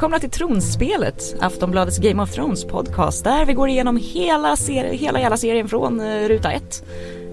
[0.00, 5.20] Välkomna till Tronspelet, Aftonbladets Game of Thrones podcast där vi går igenom hela, seri- hela
[5.20, 6.84] jävla serien från eh, ruta ett.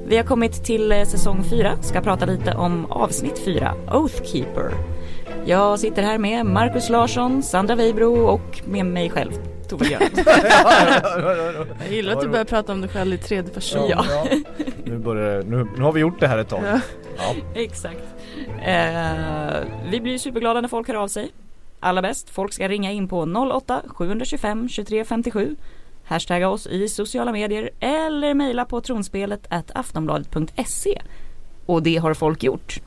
[0.08, 4.72] Vi har kommit till eh, säsong 4, ska prata lite om avsnitt 4, Oathkeeper.
[5.46, 9.32] Jag sitter här med Marcus Larsson, Sandra Weibro och med mig själv,
[9.70, 10.02] Tove Björn.
[11.86, 13.88] Jag gillar att du börjar prata om dig själv i tredje person.
[13.90, 14.06] Ja.
[14.84, 16.62] Nu, börjar, nu, nu har vi gjort det här ett tag.
[16.66, 16.80] Ja.
[17.18, 17.36] Ja.
[17.62, 18.04] Exakt.
[18.66, 19.58] Eh,
[19.92, 21.32] vi blir superglada när folk hör av sig.
[21.80, 23.22] Allra bäst, folk ska ringa in på
[23.54, 25.56] 08 725 2357,
[26.04, 31.02] Hashtagga oss i sociala medier eller mejla på tronspelet at aftonbladet.se
[31.66, 32.82] Och det har folk gjort.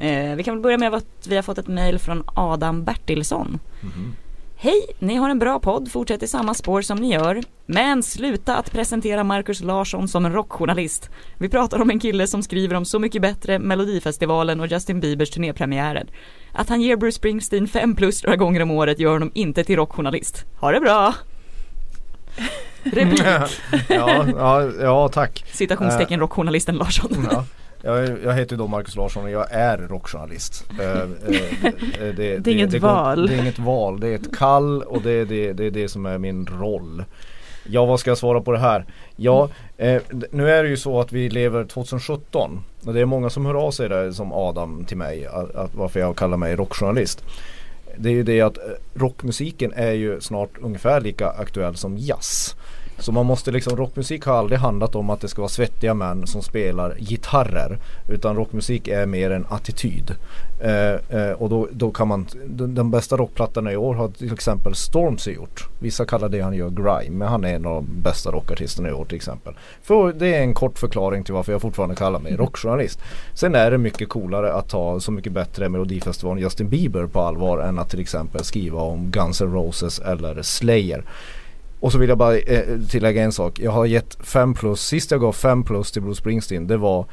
[0.00, 3.58] Eh, vi kan väl börja med att vi har fått ett mejl från Adam Bertilsson.
[3.80, 4.14] Mhm.
[4.60, 7.40] Hej, ni har en bra podd, fortsätt i samma spår som ni gör.
[7.66, 11.10] Men sluta att presentera Marcus Larsson som en rockjournalist.
[11.38, 15.30] Vi pratar om en kille som skriver om Så mycket bättre, Melodifestivalen och Justin Biebers
[15.30, 16.06] turnépremiärer.
[16.52, 19.76] Att han ger Bruce Springsteen 5 plus några gånger om året gör honom inte till
[19.76, 20.44] rockjournalist.
[20.60, 21.14] Ha det bra!
[22.82, 23.22] Replik,
[23.88, 25.44] ja, ja, ja, tack.
[25.52, 27.26] citationstecken rockjournalisten Larsson.
[27.30, 27.44] Ja.
[27.82, 30.64] Jag, jag heter då Marcus Larsson och jag är rockjournalist.
[30.80, 33.26] Eh, eh, eh, det, Det är inget val.
[33.26, 35.88] Det är inget val, det är ett kall och det är det, det, är det
[35.88, 37.04] som är min roll.
[37.70, 38.84] Ja, vad ska jag svara på det här?
[39.16, 43.30] Ja, eh, nu är det ju så att vi lever 2017 och det är många
[43.30, 46.56] som hör av sig där som Adam till mig att, att varför jag kallar mig
[46.56, 47.24] rockjournalist.
[47.96, 48.58] Det är ju det att
[48.94, 52.56] rockmusiken är ju snart ungefär lika aktuell som jazz.
[52.98, 56.26] Så man måste liksom, rockmusik har aldrig handlat om att det ska vara svettiga män
[56.26, 57.78] som spelar gitarrer.
[58.08, 60.14] Utan rockmusik är mer en attityd.
[60.60, 64.32] Eh, eh, och då, då kan man, den, den bästa rockplattan i år har till
[64.32, 65.68] exempel Stormzy gjort.
[65.78, 68.92] Vissa kallar det han gör grime, men han är en av de bästa rockartisterna i
[68.92, 69.54] år till exempel.
[69.82, 73.00] För det är en kort förklaring till varför jag fortfarande kallar mig rockjournalist.
[73.34, 77.58] Sen är det mycket coolare att ta Så mycket bättre Melodifestivalen Justin Bieber på allvar
[77.58, 81.04] än att till exempel skriva om Guns N' Roses eller Slayer.
[81.80, 83.58] Och så vill jag bara eh, tillägga en sak.
[83.58, 87.06] Jag har gett 5 plus, sist jag gav 5 plus till Bruce Springsteen det var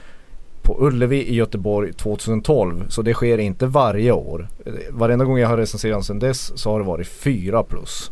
[0.62, 2.86] på Ullevi i Göteborg 2012.
[2.90, 4.48] Så det sker inte varje år.
[4.66, 8.12] Eh, varenda gång jag har recenserat sedan dess så har det varit 4 plus.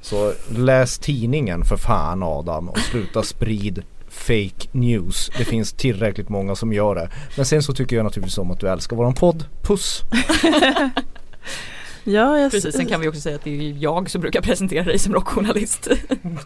[0.00, 5.30] Så läs tidningen för fan Adam och sluta sprid fake news.
[5.38, 7.08] Det finns tillräckligt många som gör det.
[7.36, 9.44] Men sen så tycker jag naturligtvis om att du älskar våran podd.
[9.62, 10.02] Puss!
[12.04, 14.84] Ja, jag Precis, sen kan vi också säga att det är jag som brukar presentera
[14.84, 15.88] dig som rockjournalist.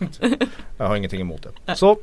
[0.78, 1.76] Jag har ingenting emot det.
[1.76, 1.98] Så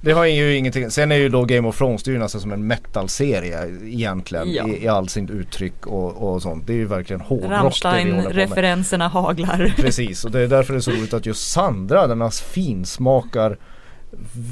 [0.00, 0.90] det har ju ingenting.
[0.90, 4.52] Sen är ju då Game of Thrones det är ju nästan som en metal-serie egentligen
[4.52, 4.68] Ja.
[4.68, 6.66] i, i all sin uttryck och, och sånt.
[6.66, 7.50] Det är ju verkligen hårdrock.
[7.50, 9.74] Rammstein-referenserna haglar.
[9.76, 13.58] Precis och det är därför det är så roligt att just Sandra denna finsmakar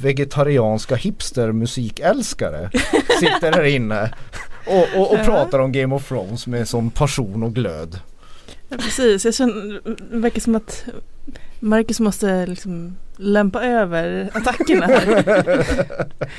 [0.02, 2.70] vegetarianska hipstermusikälskare
[3.20, 4.14] sitter här inne
[4.66, 8.00] och, och, och pratar om Game of Thrones med sån passion och glöd.
[8.68, 10.84] Ja, precis, jag känner, det verkar som att
[11.60, 15.24] Marcus måste liksom lämpa över attackerna här.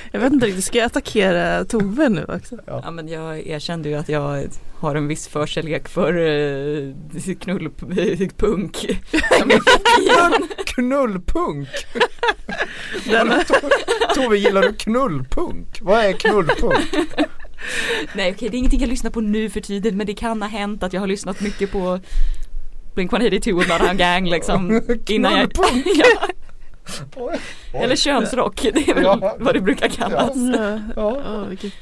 [0.11, 2.57] Jag vet inte riktigt, ska jag attackera Tove nu också?
[2.65, 6.93] Ja men jag erkände ju att jag har en viss förkärlek för uh,
[7.39, 8.85] knullpunk.
[10.65, 11.69] Knullpunk!
[14.15, 15.79] Tove gillar du knullpunk?
[15.81, 16.95] Vad är knullpunk?
[18.15, 20.49] Nej okej det är ingenting jag lyssnar på nu för tiden men det kan ha
[20.49, 21.99] hänt att jag har lyssnat mycket på
[22.95, 25.51] Blink-182 och Bloodhound Gang liksom innan jag,
[25.85, 26.27] ja,
[27.15, 27.39] Oj.
[27.73, 29.35] Eller könsrock, det är väl Ja.
[29.39, 30.31] vad det brukar kallas.
[30.35, 31.21] ja, Ja.
[31.25, 31.73] ja, vilket,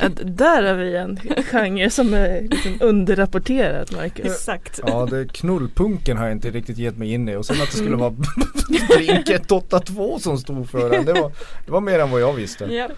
[0.00, 4.26] ja, där har vi en genre som är liksom underrapporterad Marcus.
[4.26, 4.80] Exakt.
[4.86, 7.76] Ja, det, knullpunken har jag inte riktigt gett mig in i och sen att det
[7.76, 8.10] skulle vara
[8.96, 11.04] Blink 182 som stod för den.
[11.04, 11.32] Det var,
[11.66, 12.64] det var mer än vad jag visste.
[12.64, 12.88] Ja.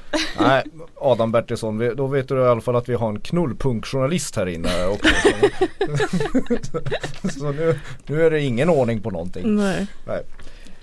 [0.40, 0.64] Nej,
[0.94, 4.86] Adam Bertilsson, då vet du i alla fall att vi har en knullpunkjournalist här inne
[4.86, 5.08] också.
[7.22, 9.56] Så, så nu, nu är det ingen ordning på någonting.
[9.56, 9.86] Nej.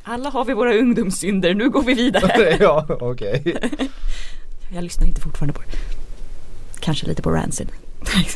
[0.08, 2.58] Alla har vi våra ungdomssynder, nu går vi vidare.
[2.60, 3.56] ja, okej.
[4.76, 5.78] Jag lyssnar inte fortfarande på det.
[6.80, 7.72] Kanske lite på Rancid.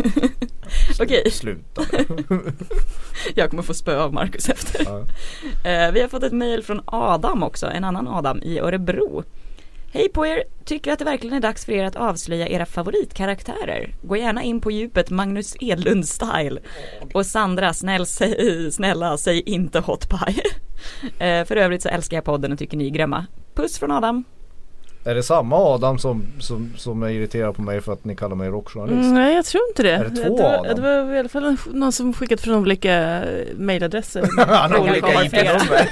[1.00, 1.82] Okej, Sluta.
[3.36, 4.86] jag kommer få spö av Marcus efter.
[4.86, 5.00] Ja.
[5.70, 9.24] Eh, vi har fått ett mejl från Adam också, en annan Adam i Örebro.
[9.92, 10.44] Hej på er!
[10.66, 13.96] Tycker att det verkligen är dags för er att avslöja era favoritkaraktärer.
[14.02, 16.60] Gå gärna in på djupet Magnus Edlund-style.
[17.14, 20.44] Och Sandra, snäll, säg, snälla, säg inte hot pie.
[21.20, 23.26] Eh, för övrigt så älskar jag podden och tycker ni är grymma.
[23.56, 24.24] Puss från Adam.
[25.04, 28.36] Är det samma Adam som, som, som är irriterad på mig för att ni kallar
[28.36, 29.06] mig rockjournalist?
[29.06, 29.92] Mm, nej jag tror inte det.
[29.92, 30.76] Är det två det, var, Adam?
[30.76, 33.24] det var i alla fall någon som skickat från olika
[33.58, 34.26] mailadresser.
[34.48, 35.90] Han har olika IP-nummer.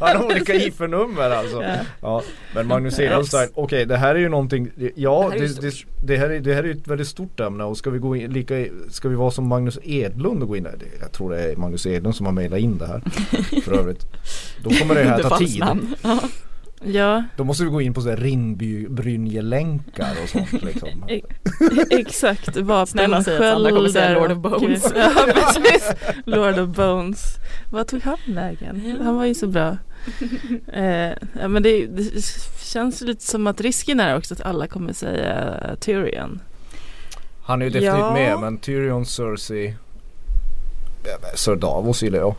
[0.00, 1.62] Han har olika IP-nummer alltså.
[1.62, 1.76] Ja.
[2.00, 2.22] Ja,
[2.54, 5.60] men Magnus Edholstein, okej det här är ju någonting, ja Det här är ju det,
[5.60, 8.16] det, det, här är, det här är ett väldigt stort ämne och ska vi gå
[8.16, 10.74] in, lika, ska vi vara som Magnus Edlund och gå in där?
[11.00, 13.02] Jag tror det är Magnus Edlund som har mejlat in det här
[13.64, 14.06] för övrigt.
[14.64, 15.64] Då kommer det här ta tid.
[16.84, 17.24] Ja.
[17.36, 20.88] Då måste vi gå in på så här Rinnby-Brynje-länkar och sånt liksom.
[21.08, 21.20] E-
[21.90, 22.54] exakt.
[22.54, 24.92] Säga vapensköldar Lord of och- Bones.
[24.96, 25.92] Ja precis.
[26.24, 27.36] Lord of Bones.
[27.70, 28.98] Vad tog han vägen?
[29.04, 29.76] Han var ju så bra.
[30.72, 32.24] Eh, ja, men det, det
[32.64, 36.40] känns lite som att risken är också att alla kommer säga Tyrion.
[37.42, 38.12] Han är ju definitivt Ja.
[38.12, 39.74] med men Tyrion, Cersei,
[41.34, 42.34] Sir Davos gillar jag.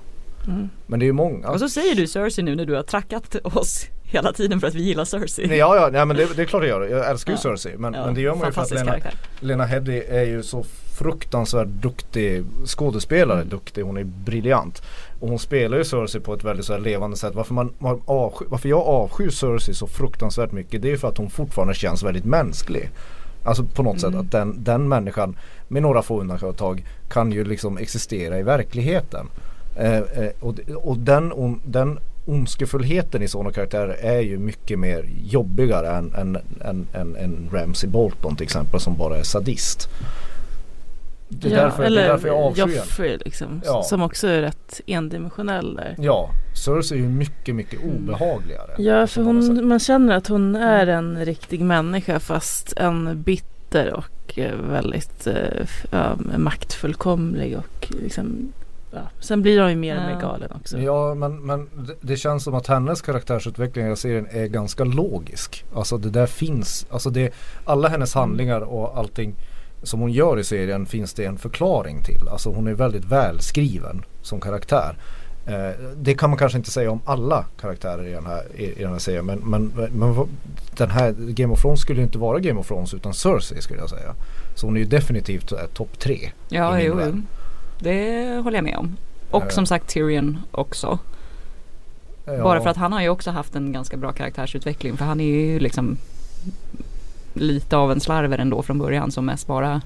[0.47, 0.69] Mm.
[0.87, 1.49] Men det är ju många.
[1.49, 4.75] Och så säger du Cersei nu när du har trackat oss hela tiden för att
[4.75, 5.47] vi gillar Cersei.
[5.47, 6.97] Nej, ja, ja, nej, men det, det är klart jag gör.
[6.97, 7.57] Jag älskar ju Ja.
[7.57, 7.77] Cersei.
[7.77, 9.13] Men, Ja, men det gör man ju för att Lena, karaktär.
[9.39, 10.65] Lena Headey är ju så
[10.99, 13.37] fruktansvärt duktig skådespelare.
[13.37, 13.49] Mm.
[13.49, 14.81] Duktig, hon är briljant.
[15.19, 17.35] Och hon spelar ju Cersei på ett väldigt så levande sätt.
[17.35, 21.07] Varför, man, man avsky, varför jag avskyr Cersei så fruktansvärt mycket det är ju för
[21.07, 22.89] att hon fortfarande känns väldigt mänsklig.
[23.43, 24.11] Alltså på något Mm.
[24.13, 25.37] sätt att den, den människan
[25.67, 29.27] med några få undantag kan ju liksom existera i verkligheten.
[29.81, 35.09] Eh, eh, och och den, on, den ondskefullheten i sådana karaktärer är ju mycket mer
[35.23, 39.89] jobbigare än, än, än, än, än Ramsey Bolton till exempel som bara är sadist.
[41.29, 42.61] Det är, därför, det är därför jag avskyr.
[42.61, 43.61] Joffrey liksom.
[43.65, 43.83] Ja.
[43.83, 45.95] Som också är rätt endimensionell där.
[45.99, 47.95] Ja, Cersei är ju mycket, mycket Mm.
[47.95, 48.71] obehagligare.
[48.77, 54.39] Ja för hon, man känner att hon är en riktig människa fast en bitter och
[54.39, 55.27] eh, väldigt
[55.91, 58.51] ja, maktfullkomlig och liksom
[58.91, 59.01] ja.
[59.19, 60.79] Sen blir hon ju mer och mer galen också.
[60.79, 61.69] Ja men, men
[62.01, 65.65] det, känns som att hennes karaktärsutveckling i serien är ganska logisk.
[65.75, 67.33] Alltså det där finns, alltså det,
[67.65, 69.35] alla hennes handlingar och allting
[69.83, 72.27] som hon gör i serien finns det en förklaring till.
[72.29, 74.97] Alltså hon är väldigt välskriven som karaktär.
[75.45, 78.83] Eh, det kan man kanske inte säga om alla karaktärer i den här, i, i
[78.83, 79.25] den här serien.
[79.25, 80.27] Men, men, men
[80.77, 83.89] den här Game of Thrones skulle inte vara Game of Thrones utan Cersei skulle jag
[83.89, 84.15] säga.
[84.55, 86.31] Så hon är ju definitivt eh, topp tre.
[86.49, 87.21] Ja, i min jo, värld.
[87.81, 88.95] Det håller jag med om.
[89.31, 89.49] Och Eh.
[89.49, 90.99] som sagt Tyrion också.
[92.25, 92.43] Ja.
[92.43, 94.97] Bara för att han har ju också haft en ganska bra karaktärsutveckling.
[94.97, 95.97] För han är ju liksom
[97.33, 99.81] lite av en slarver ändå från början som mest bara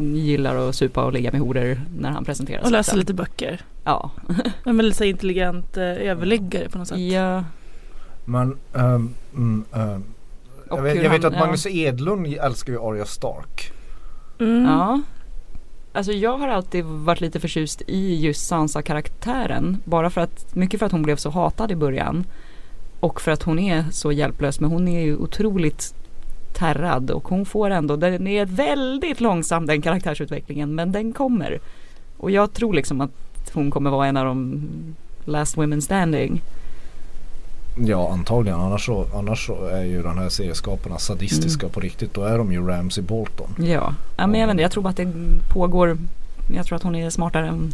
[0.00, 2.64] gillar att supa och ligga med horor när han presenteras.
[2.64, 3.60] Och läsa lite böcker.
[3.84, 4.10] Ja.
[4.64, 6.98] Men lite så här intelligent eh, överliggare på något sätt.
[6.98, 7.44] ja.
[8.24, 9.14] Men mm,
[9.74, 10.04] ehm,
[10.70, 13.72] Och jag, vet, jag vet han- att Magnus Edlund älskar ju Arya Stark.
[14.40, 14.64] Mm.
[14.64, 15.00] Ja.
[15.96, 19.76] Alltså jag har alltid varit lite förtjust i just Sansa-karaktären.
[19.84, 22.24] Bara för att, mycket för att hon blev så hatad i början.
[23.00, 24.60] Och för att hon är så hjälplös.
[24.60, 25.94] Men hon är ju otroligt
[26.52, 30.74] terrad och hon får ändå, den är väldigt långsam den karaktärsutvecklingen.
[30.74, 31.58] Men den kommer.
[32.16, 33.10] Och jag tror liksom att
[33.52, 34.62] hon kommer vara en av de
[35.24, 36.42] last women standing.
[37.76, 41.72] Ja antagligen annars så, annars så är ju den här serieskaparna sadistiska Mm.
[41.74, 42.14] på riktigt.
[42.14, 43.54] Då är de ju Ramsey Bolton.
[43.58, 45.12] Ja, ja men jag vet inte, jag tror bara att det
[45.52, 45.98] pågår.
[46.54, 47.72] Jag tror att hon är smartare än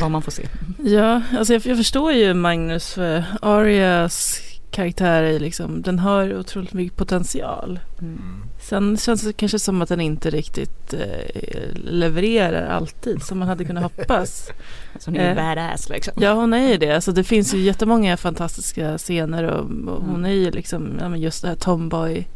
[0.00, 0.48] vad man får se.
[0.78, 4.40] Ja, alltså jag, jag förstår ju Magnus för Arias
[4.72, 7.80] karaktär är liksom, den har otroligt mycket potential.
[8.00, 8.20] Mm.
[8.60, 13.64] Sen känns det kanske som att den inte riktigt eh, levererar alltid som man hade
[13.64, 14.50] kunnat hoppas.
[14.98, 16.14] Så hon är Eh, badass liksom.
[16.16, 20.14] Ja hon är ju det, alltså det finns ju jättemånga fantastiska scener och, och hon
[20.16, 20.24] Mm.
[20.24, 22.26] är ju liksom, ja men just det här tomboy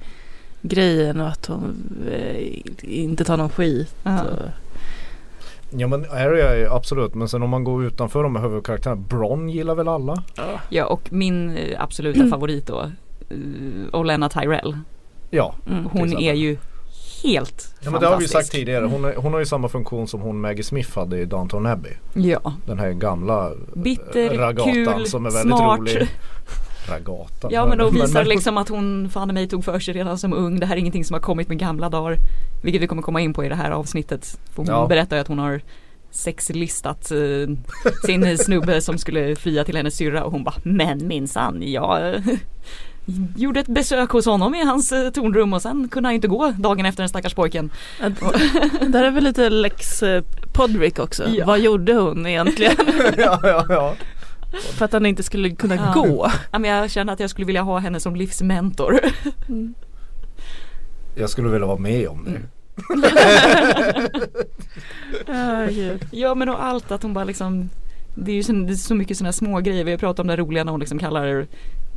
[0.63, 1.77] grejen och att hon
[2.13, 3.95] eh, inte tar någon skit.
[4.03, 4.23] Ja.
[4.23, 4.39] Och,
[5.71, 9.03] Ja men Arya är ju absolut men sen om man går utanför de här huvudkaraktärerna.
[9.09, 10.23] Bron gillar väl alla?
[10.69, 12.81] Ja och min eh, absoluta favorit då,
[13.31, 13.37] eh,
[14.01, 14.79] Olenna Tyrell.
[15.31, 15.55] Ja.
[15.67, 15.85] mm.
[15.85, 16.25] Hon exempel.
[16.29, 16.57] är ju
[17.23, 18.53] helt Ja men det har vi ju sagt fantastisk.
[18.59, 18.85] tidigare.
[18.87, 21.93] Hon, är, hon har ju samma funktion som hon Maggie Smith hade i Downton Abbey.
[22.15, 25.79] Ja, Den här gamla eh, bitter, ragatan kul, som är väldigt smart.
[25.79, 26.09] rolig.
[26.89, 27.51] Ragatan.
[27.53, 30.33] Ja men då visar men- liksom att hon fan mig tog för sig redan som
[30.33, 30.61] ung.
[30.61, 32.17] Det här är ingenting som har kommit med gamla dagar.
[32.63, 34.39] Vilket vi kommer komma in på i det här avsnittet.
[34.51, 34.87] För hon Ja.
[34.87, 35.61] berättar ju att hon har
[36.11, 37.19] sexlistat eh,
[38.07, 42.21] sin snubbe som skulle fria till hennes syrra och hon bara Men minsann, jag eh,
[43.37, 46.51] gjorde ett besök hos honom i hans eh, tornrum och sen kunde han inte gå
[46.59, 47.71] dagen efter den stackars pojken.
[48.01, 48.21] Att,
[48.93, 51.29] där är väl lite Lex eh, Podrick också.
[51.29, 51.47] Ja.
[51.47, 52.75] Vad gjorde hon egentligen?
[53.19, 53.95] ja, ja, ja.
[54.53, 55.93] För att han inte skulle kunna Ja.
[55.95, 56.31] gå.
[56.51, 59.01] Ja, men jag känner att jag skulle vilja ha henne som livsmentor.
[61.15, 62.31] Jag skulle vilja vara med om det.
[62.31, 62.47] Mm.
[66.11, 67.71] Ja men och allt att hon bara liksom
[68.15, 69.85] Det är ju så, det är så mycket sådana små grejer.
[69.85, 71.47] Vi har pratat om det roliga när hon liksom kallar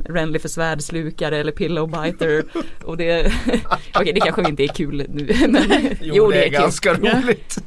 [0.04, 2.44] Renly för svärdslukare eller pillowbiter
[2.84, 3.32] och det,
[3.94, 5.66] okej det kanske inte är kul nu men
[6.00, 6.52] Jo, jo, det är kul.
[6.52, 7.58] ganska roligt.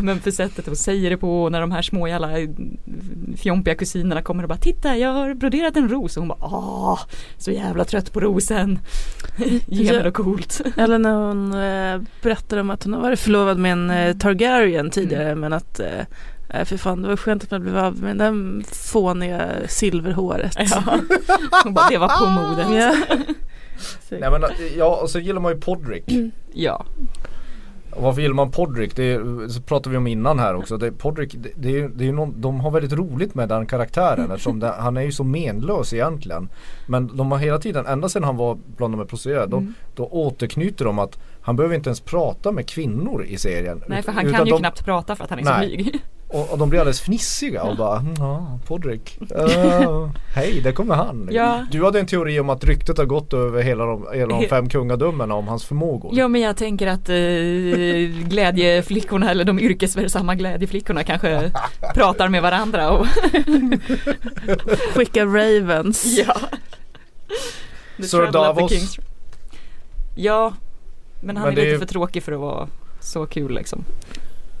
[0.00, 2.28] Men för sättet hon säger det på när de här små jävla
[3.36, 6.16] fjompiga kusinerna kommer och bara Titta jag har broderat en ros.
[6.16, 7.00] Och hon bara Åh,
[7.38, 8.78] så jävla trött på rosen.
[9.66, 10.60] Ge mig något coolt.
[10.76, 14.90] Eller när hon eh, berättar om att hon har varit förlovad med en eh, Targaryen
[14.90, 15.86] tidigare men att eh,
[16.48, 20.54] eh, för fan det var skönt att man blev av med den fåniga silverhåret.
[20.58, 20.82] ja.
[21.70, 22.94] Bara det var på modet Ja.
[24.10, 24.42] Nej men
[24.76, 26.04] ja, och så gillar man ju Podrick.
[26.52, 26.84] Ja,
[27.90, 28.96] Och varför gillar man Podrick?
[28.96, 30.76] Det är, så pratade vi om innan här också.
[30.76, 33.66] Det, Podrick, det, det är ju det är någon, de har väldigt roligt med den
[33.66, 36.48] karaktären eftersom det, han är ju så menlös egentligen.
[36.86, 39.74] Men de har hela tiden, ända sedan han var bland de här prostituerade, då, Mm.
[39.94, 43.82] då återknyter de att han behöver inte ens prata med kvinnor i serien.
[43.88, 45.54] nej för han utan kan ju de, knappt prata för att han är Nej.
[45.70, 49.18] så blyg Och, och de blir alldeles fnissiga och bara "Mm, ja, Podrick.
[49.20, 51.28] Uh, Hej, där kommer han.
[51.32, 51.66] Ja.
[51.70, 54.68] Du hade en teori om att ryktet har gått över hela de, hela de fem
[54.68, 56.10] kungadömena om hans förmågor.
[56.14, 61.52] Ja men jag tänker att eh, glädjeflickorna eller de yrkesverksamma glädjeflickorna kanske
[61.94, 63.06] pratar med varandra och
[64.94, 66.04] Skicka Ravens.
[66.26, 66.36] ja.
[68.06, 68.72] Sir Davos.
[68.72, 68.96] Kings.
[70.16, 70.52] Ja,
[71.20, 72.68] men han Men är är lite ju- för tråkig för att vara
[73.00, 73.84] så kul liksom.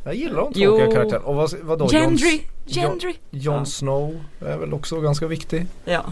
[0.06, 1.24] Jag gillar de tråkiga karaktärerna.
[1.26, 1.88] Och vad, vadå?
[1.88, 2.40] Gendry!
[2.66, 3.14] Jon- Gendry!
[3.30, 3.64] Jon Ja.
[3.64, 5.66] Snow är väl också ganska viktig.
[5.84, 6.04] Ja,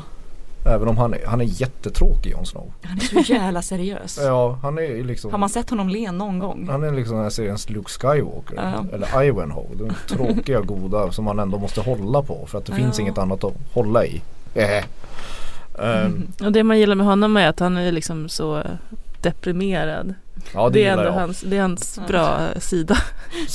[0.67, 2.73] Även om han är, han är jättetråkig Jon Snow.
[2.83, 4.19] han är så jävla seriös.
[4.23, 6.69] Ja, han är liksom Har man sett honom le någon gång?
[6.71, 8.55] Han är liksom den här seriens Luke Skywalker.
[8.57, 8.85] Ja.
[8.93, 9.67] Eller Ivanhoe.
[9.75, 12.47] Den tråkiga goda som man ändå måste hålla på.
[12.47, 12.77] För att det Ja.
[12.77, 14.23] finns inget annat att hålla i.
[15.79, 18.65] Ehm, Och det man gillar med honom är att han är liksom så eh,
[19.23, 20.15] deprimerad.
[20.55, 21.12] Ja det, det, är ändå jag.
[21.12, 22.07] hans, det är hans Ja.
[22.09, 22.99] bra sida.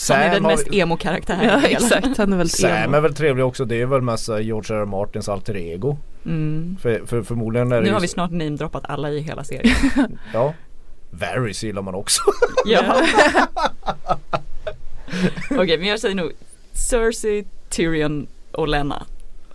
[0.10, 1.44] Han är den mest emo-karaktären.
[1.44, 2.96] Ja exakt, han är väldigt Sam emo.
[2.98, 3.66] är väl trevlig också.
[3.66, 4.82] Det är väl mest eh, George R.
[4.82, 4.86] R.
[4.86, 5.98] Martins alter ego.
[6.26, 6.78] Mm.
[6.82, 9.76] För, för förmodligen är det Nu har vi snart namedroppat alla i hela serien.
[10.34, 10.54] Ja.
[11.12, 12.22] Varys gillar man också.
[12.66, 13.02] ja.
[15.52, 16.32] Okej men jag säger nog
[16.74, 19.06] Cersei, Tyrion och Lena.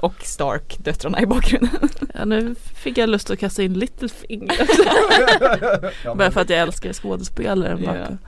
[0.01, 1.89] Och Stark, döttrarna i bakgrunden.
[2.15, 4.57] Ja, nu fick jag lust att kasta in Littlefinger.
[6.05, 7.93] ja, Bara för att jag älskar skådespelaren Ja.
[7.93, 8.19] bakom.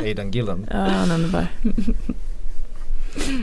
[0.00, 0.66] Aidan, Gillen.
[0.70, 1.46] Ja, han är underbar.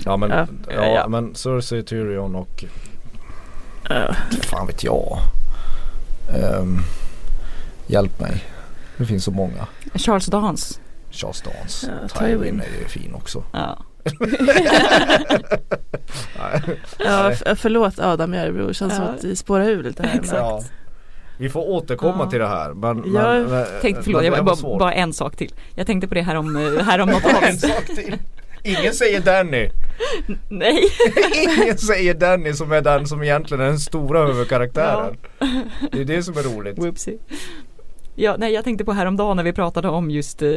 [0.05, 0.47] Ja men, ja.
[0.69, 0.85] Ja.
[0.85, 1.07] Ja.
[1.07, 2.63] men Cersei, Tyrion och
[3.89, 4.15] Ja.
[4.41, 5.17] fan vet jag.
[6.35, 6.79] Ehm,
[7.87, 8.43] hjälp mig.
[8.97, 9.67] Det finns så många.
[9.95, 10.79] Charles Dance.
[11.11, 11.91] Charles Dance.
[12.01, 12.59] Ja, Tywin Tywin.
[12.61, 13.43] är ju fin också.
[13.51, 13.79] Ja.
[16.97, 19.11] Ja, förlåt Adam Järbror, känns som Ja.
[19.11, 20.15] att vi spårar ur lite här.
[20.19, 20.33] Exakt.
[20.37, 20.63] Ja.
[21.37, 22.29] Vi får återkomma Ja.
[22.29, 22.73] till det här.
[22.73, 25.53] Men, Jag men, men, Tänkte, förlåt, men jag det bara, bara en sak till.
[25.75, 27.59] Jag tänkte på det här om, eh, här om något en avsnitt.
[27.61, 28.17] sak till.
[28.63, 29.69] Ingen säger Danny.
[30.49, 30.83] Nej.
[31.57, 35.17] Ingen säger Danny som är den som egentligen är den stora huvudkaraktären.
[35.91, 36.77] Det är det som är roligt.
[36.77, 37.17] Whoopsie.
[38.15, 40.49] Ja, nej, jag tänkte på häromdagen när vi pratade om just eh,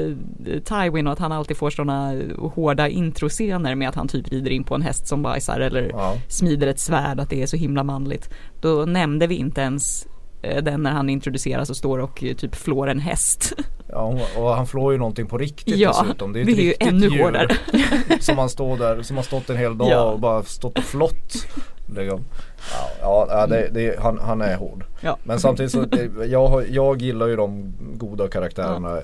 [0.64, 2.14] Tywin och att han alltid får sådana
[2.54, 6.14] hårda introscener med att han typ rider in på en häst som bajsar eller Ja.
[6.28, 8.30] smider ett svärd, att det är så himla manligt.
[8.60, 10.06] Då nämnde vi inte ens
[10.42, 13.52] eh, den när han introduceras och står och eh, typ flår en häst.
[13.88, 16.32] Ja, och han flår ju någonting på riktigt Ja, dessutom.
[16.32, 17.48] Det är, det är ju ännu djur hårdare.
[18.20, 20.02] som han står där, som har stått en hel dag Ja.
[20.02, 21.46] och bara stått och flott.
[21.86, 22.24] Liksom.
[22.72, 24.84] Ja, ja, ja det, det, han, han är hård.
[25.00, 25.18] Ja.
[25.24, 25.86] Men samtidigt så,
[26.26, 29.00] jag, jag gillar ju de goda karaktärerna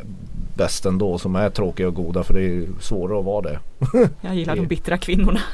[0.55, 3.59] bäst ändå som är tråkiga och goda för det är ju svårare att vara det.
[4.21, 5.41] Jag gillar de bittra kvinnorna.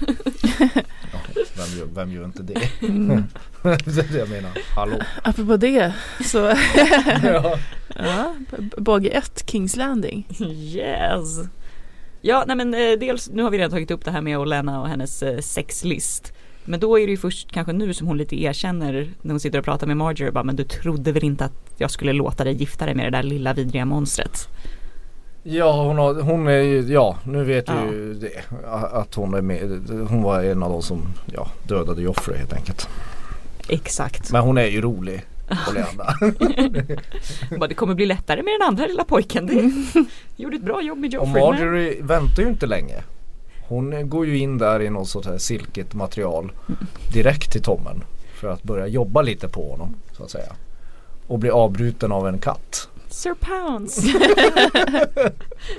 [1.12, 1.18] Ja,
[1.56, 2.60] vem, gör, vem gör inte det?
[2.80, 3.24] Mm.
[3.62, 4.50] det är det jag menar.
[4.74, 4.96] Hallå.
[5.22, 5.92] Apropå det
[6.24, 6.38] så,
[7.22, 7.58] ja.
[7.96, 8.34] ja,
[8.76, 10.26] båge 1, Kings Landing.
[10.40, 11.38] Yes.
[12.20, 14.80] Ja, nej men eh, dels, nu har vi redan tagit upp det här med Olena
[14.80, 16.32] och hennes eh, sexlist.
[16.66, 19.58] Men då är det ju först kanske nu som hon lite erkänner när hon sitter
[19.58, 22.54] och pratar med Marjorie bara, men du trodde väl inte att jag skulle låta dig
[22.54, 24.48] gifta dig med det där lilla vidriga monstret?
[25.42, 27.74] Ja hon, har, hon är ju, ja nu vet Ja.
[27.92, 28.42] ju det.
[28.92, 29.60] Att hon är med,
[30.10, 32.88] hon var en av de som ja, dödade Joffrey helt enkelt.
[33.68, 34.32] Exakt.
[34.32, 35.24] Men hon är ju rolig.
[35.70, 36.14] Oleanda.
[37.58, 39.46] Bara, det kommer bli lättare med den andra lilla pojken.
[39.46, 39.72] Det
[40.42, 41.32] gjorde ett bra jobb med Och Joffrey.
[41.32, 42.94] men- Marjorie väntar ju inte länge.
[43.68, 46.52] Hon går ju in där i något sånt här silkigt material
[47.12, 48.04] direkt till Tommen.
[48.34, 50.52] För att börja jobba lite på honom så att säga.
[51.26, 52.88] Och bli avbruten av en katt.
[53.08, 54.02] Sir Pounce.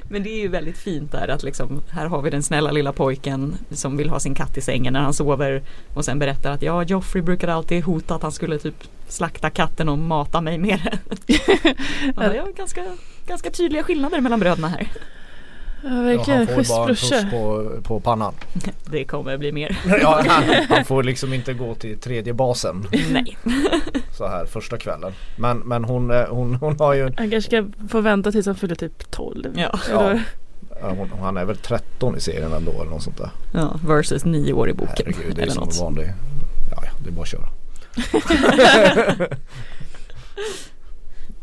[0.10, 2.94] Men det är ju väldigt fint där att liksom här har vi den snälla lilla
[2.94, 5.64] pojken som vill ha sin katt i sängen när han sover
[5.94, 9.90] och sen berättar att ja Joffrey brukade alltid hota att han skulle typ slakta katten
[9.90, 11.18] och mata mig med den.
[12.16, 12.84] Ja, det är ganska,
[13.28, 14.92] ganska tydliga skillnader mellan bröderna här.
[15.90, 16.48] Ja, Ja, verkligen.
[16.48, 18.34] han får bara en puss på, på pannan.
[18.92, 19.80] Det kommer bli mer.
[20.02, 23.38] Ja, han, han får liksom inte gå till tredje basen Nej.
[24.18, 25.14] så här första kvällen.
[25.38, 28.56] Men, men hon, eh, hon, hon har ju, Han kanske ska få vänta tills han
[28.56, 29.54] fyller typ 12.
[29.56, 29.80] Ja.
[30.82, 33.30] Ja, hon, han är väl 13 i serien ändå eller något sånt där.
[33.54, 34.96] Ja, versus nio år i boken.
[35.16, 35.78] Herregud, det är eller som något.
[35.80, 36.14] en vanlig,
[36.72, 37.50] ja, ja det är bara att köra.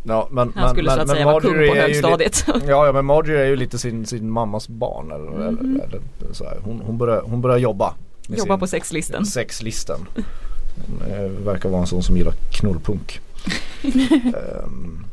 [0.04, 1.80] Ja, men, Han men, skulle så men, att men säga vara kung på är li-
[1.80, 2.44] högstadiet.
[2.68, 5.80] Ja, ja men Marjorie är ju lite sin, sin mammas barn eller, Mhm.
[5.80, 6.58] eller, eller så här.
[6.64, 7.94] Hon, hon, börjar, hon börjar jobba
[8.28, 9.26] Jobba på sexlisten.
[9.26, 9.98] sexlisten
[10.86, 13.20] Hon eh, verkar vara en sån som gillar knullpunk
[14.24, 15.04] Ehm,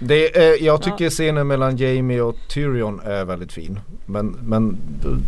[0.00, 1.10] det, eh, Jag tycker Ja.
[1.10, 5.22] scenen mellan Jamie och Tyrion är väldigt fin Men, men de,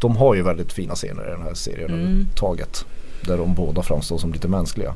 [0.00, 2.00] de har ju väldigt fina scener i den här serien Mm.
[2.00, 2.84] överhuvudtaget
[3.20, 4.94] Där de båda framstår som lite mänskliga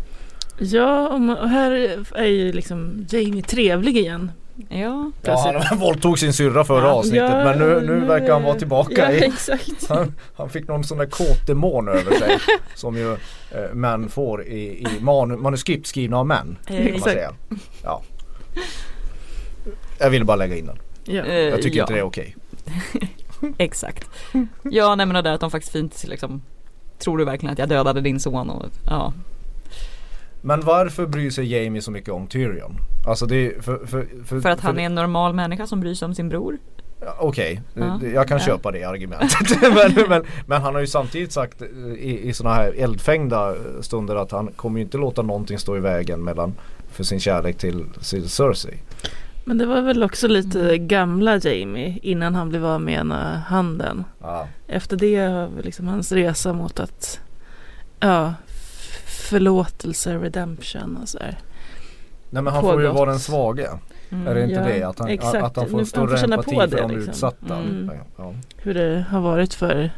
[0.58, 1.08] Ja,
[1.40, 1.70] och här
[2.14, 4.30] är ju liksom Jamie trevlig igen.
[4.68, 6.92] Ja, Ja han våldtog sin syrra förra Ja.
[6.92, 9.88] avsnittet men nu, nu verkar han vara tillbaka Ja, i exakt.
[9.88, 12.38] Han, han fick någon sån där kåtdemon över sig
[12.74, 13.12] som ju
[13.50, 16.58] eh, män får i, i manu, manuskript skrivna av män.
[16.68, 17.20] Exakt.
[17.84, 18.02] Ja.
[19.98, 20.78] Jag ville bara lägga in den.
[21.04, 21.24] Ja.
[21.24, 21.82] Eh, Jag tycker ja.
[21.84, 22.36] inte det är okej.
[23.58, 24.08] Exakt.
[24.62, 26.42] Ja, nej men det där att de faktiskt fint liksom
[26.98, 28.50] Tror du verkligen att jag dödade din son?
[28.50, 29.12] Och, ja.
[30.42, 32.76] Men varför bryr sig Jamie så mycket om Tyrion?
[33.06, 35.94] Alltså det är för, för, för, För att han är en normal människa som bryr
[35.94, 36.58] sig om sin bror.
[37.18, 37.98] Okej, Ja.
[38.00, 38.44] Det- jag kan Ja.
[38.44, 39.62] köpa det argumentet.
[39.62, 41.68] men, men, men han har ju samtidigt sagt eh,
[41.98, 45.80] i, i sådana här eldfängda stunder att han kommer ju inte låta någonting stå i
[45.80, 46.54] vägen mellan
[46.90, 48.74] för sin kärlek till, till Cersei.
[49.44, 50.88] Men det var väl också lite Mm.
[50.88, 54.04] gamla Jamie innan han blev av med ena handen.
[54.20, 54.48] Ja.
[54.68, 57.20] Efter det har liksom hans resa mot att
[58.00, 58.34] ja,
[59.32, 61.38] förlåtelse, redemption och sådär.
[62.30, 62.98] Nej men han får ju Pågått.
[62.98, 63.68] vara den svage.
[64.10, 64.26] Mm.
[64.26, 64.82] Är det inte Ja, det?
[64.82, 65.44] Att han, exakt.
[65.44, 67.10] att han får Nu- en han får större känna empati på för det, de liksom.
[67.10, 67.56] utsatta.
[67.56, 67.90] Mm.
[68.16, 68.34] Ja.
[68.56, 69.90] Hur det har varit för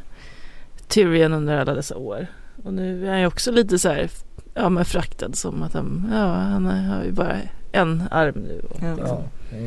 [0.88, 2.26] Tyrion under alla dessa år.
[2.64, 4.10] Och nu är han ju också lite så här,
[4.54, 7.36] ja men fraktad som att han, ja han har ju bara
[7.72, 8.62] en arm nu.
[8.70, 8.94] Och, Ja.
[8.96, 9.18] liksom.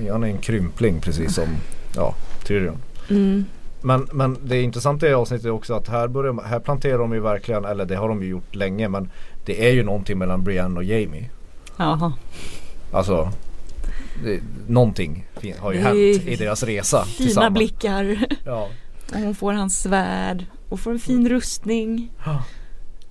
[0.05, 1.47] Ja, han är en krympling precis som
[1.95, 2.77] ja, Tyrion.
[3.09, 3.45] Mm.
[3.81, 7.19] Men, men det intressanta i avsnittet är också att här, börjar, här planterar de ju
[7.19, 9.09] verkligen, eller det har de ju gjort länge men
[9.47, 11.29] det är ju någonting mellan Brienne och Jamie.
[11.77, 12.13] Jaha.
[12.91, 13.31] Alltså
[14.23, 15.25] det, någonting
[15.59, 17.53] har ju hänt i deras resa Fina tillsammans.
[17.53, 18.25] blickar.
[18.45, 18.69] Ja.
[19.13, 20.45] Och hon får hans svärd.
[20.69, 22.11] Och får en fin rustning.
[22.17, 22.31] Och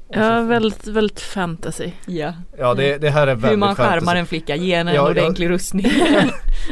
[0.09, 1.91] Ja, väldigt, väldigt fantasy.
[2.07, 2.33] Ja.
[2.59, 3.99] ja det, det här är väldigt Hur man fantasy.
[4.01, 4.57] skärmar en flicka.
[4.57, 5.11] Ge henne en Ja, ja.
[5.11, 5.87] ordentlig rustning.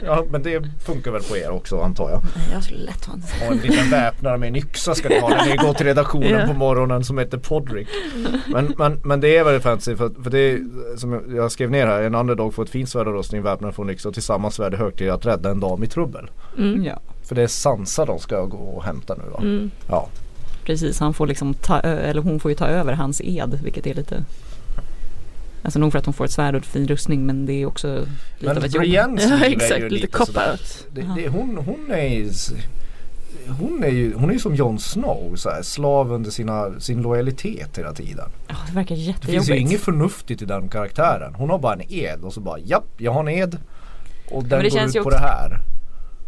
[0.07, 2.21] Ja men det funkar väl på er också antar jag.
[2.53, 5.29] jag skulle lätt ha en Och en liten väpnare med en yxa ska ni ha
[5.29, 6.47] när ni går till redaktionen Ja.
[6.47, 7.89] på morgonen som heter Podrick.
[8.53, 10.59] Men, men, men det är väldigt fantasy för, för det är
[10.97, 12.03] som jag- skrev ner här.
[12.03, 14.75] En underdog får ett fint svärd och rustning, väpnaren får en yxa och tillsammans svärd
[14.75, 16.31] högt till att rädda en dam i trubbel.
[16.59, 16.85] Mm.
[16.85, 17.01] Ja.
[17.29, 19.39] För det är Sansa de ska gå och hämta nu va?
[19.43, 19.71] Mm.
[19.89, 20.09] Ja.
[20.65, 23.95] Precis, han får liksom ta eller hon får ju ta över hans ed vilket är
[23.95, 24.25] lite
[25.63, 27.89] Alltså nog för att hon får ett svärd och fin rustning men det är också
[28.39, 28.83] lite Men av ett jobb.
[28.83, 30.07] Briennes Ja liv är ju exakt, lite
[30.51, 30.87] out.
[30.93, 32.07] Det, det, hon, hon är
[33.49, 37.79] hon är ju hon är som Jon Snow, så här, slav under sina, sin lojalitet
[37.79, 38.29] hela tiden.
[38.49, 39.31] Ja, det verkar Det jättejobbigt.
[39.47, 41.35] finns ju inget förnuftigt i den karaktären.
[41.35, 43.59] Hon har bara en ed och så bara japp, jag har en ed.
[44.31, 45.61] Och den det går ut ju på det här.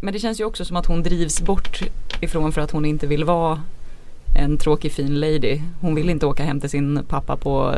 [0.01, 1.81] Men det känns ju också som att hon drivs bort
[2.21, 3.61] ifrån för att hon inte vill vara
[4.37, 5.61] en tråkig fin lady.
[5.81, 7.75] Hon vill inte åka hem till sin pappa på,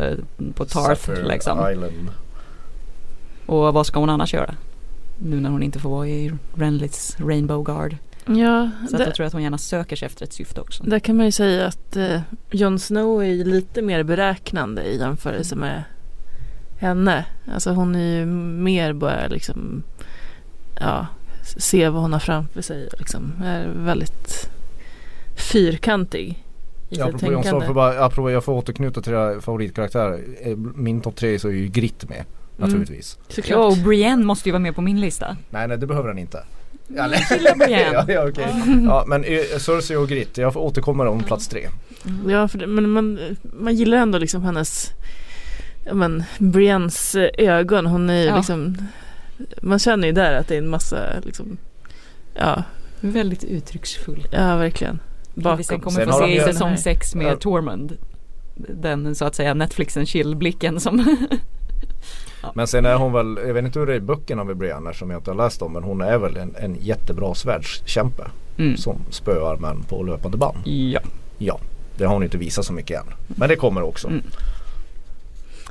[0.55, 1.71] på Tarth Sapphire liksom.
[1.71, 2.09] Island.
[3.45, 4.55] Och vad ska hon annars göra?
[5.17, 7.97] Nu när hon inte får vara i Renlits Rainbow Guard.
[8.25, 10.83] Ja, Så att det, jag tror att hon gärna söker sig efter ett syfte också.
[10.83, 14.97] där kan man ju säga att eh, Jon Snow är ju lite mer beräknande i
[14.99, 15.83] jämförelse med
[16.77, 17.25] henne.
[17.53, 19.83] Alltså hon är ju mer bara liksom
[20.79, 21.07] ja,
[21.57, 24.49] se vad hon har framför sig liksom är väldigt
[25.51, 26.43] fyrkantig
[26.89, 27.65] Ja, apropå Jon Snow, tänkande.
[27.65, 30.19] för bara, apropå, jag får återknyta till era favoritkaraktärer.
[30.41, 32.25] Eh, Min topp tre så är ju Grit med.
[32.57, 33.17] Naturligtvis.
[33.27, 33.71] Ja, Såklart.
[33.71, 35.37] och Brienne måste ju vara med på min lista.
[35.49, 36.43] Nej nej det behöver den inte.
[36.87, 37.91] Ja, Mm, jag gillar Brienne.
[38.07, 38.47] ja, ja, okej.
[38.85, 41.67] ja men eh, Cersei och Grit, jag får återkomma om plats tre.
[42.05, 42.29] Mm.
[42.29, 44.89] Ja, för det, men man, man gillar ändå liksom hennes
[45.85, 47.85] ja, men, Briennes eh, ögon.
[47.85, 48.35] Hon är ju Ja.
[48.37, 48.77] liksom
[49.61, 51.57] man känner ju där att det är en massa liksom
[52.33, 52.63] ja,
[53.01, 54.27] Väldigt uttrycksfull.
[54.31, 54.99] ja verkligen.
[55.43, 55.57] Bakom.
[55.57, 57.35] Vi sen kommer Sen få se i säsong 6 med Ja.
[57.35, 57.97] Tormund.
[58.55, 61.17] Den så att säga Netflixen chill-blicken som
[62.53, 64.93] Men sen är hon väl, jag vet inte hur det är i böckerna med Brienne
[64.93, 68.23] som jag inte har läst om men hon är väl en, en jättebra svärdskämpe
[68.57, 68.77] mm.
[68.77, 70.57] som spöar män på löpande band.
[70.63, 70.99] Ja.
[71.37, 71.59] Ja,
[71.97, 73.13] det har hon inte visat så mycket än.
[73.27, 74.07] Men det kommer också.
[74.07, 74.23] Mm.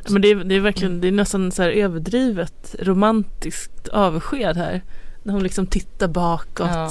[0.09, 4.83] Men det är, det är verkligen, det är nästan så här överdrivet romantiskt avsked här.
[5.23, 6.69] När hon liksom tittar bakåt.
[6.71, 6.91] Ja.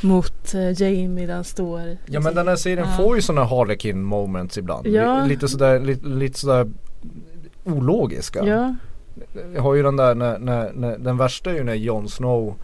[0.00, 1.96] Mot eh, Jamie han står.
[2.06, 2.96] Ja men den här serien Ja.
[2.96, 4.86] får ju sådana Harlequin moments ibland.
[4.86, 5.22] Ja.
[5.22, 6.70] Li- Lite sådär, lite, lite sådär
[7.64, 8.44] ologiska.
[8.46, 8.74] Ja,
[9.54, 12.54] Jag har ju den där när, när, när, den värsta är ju när Jon Snow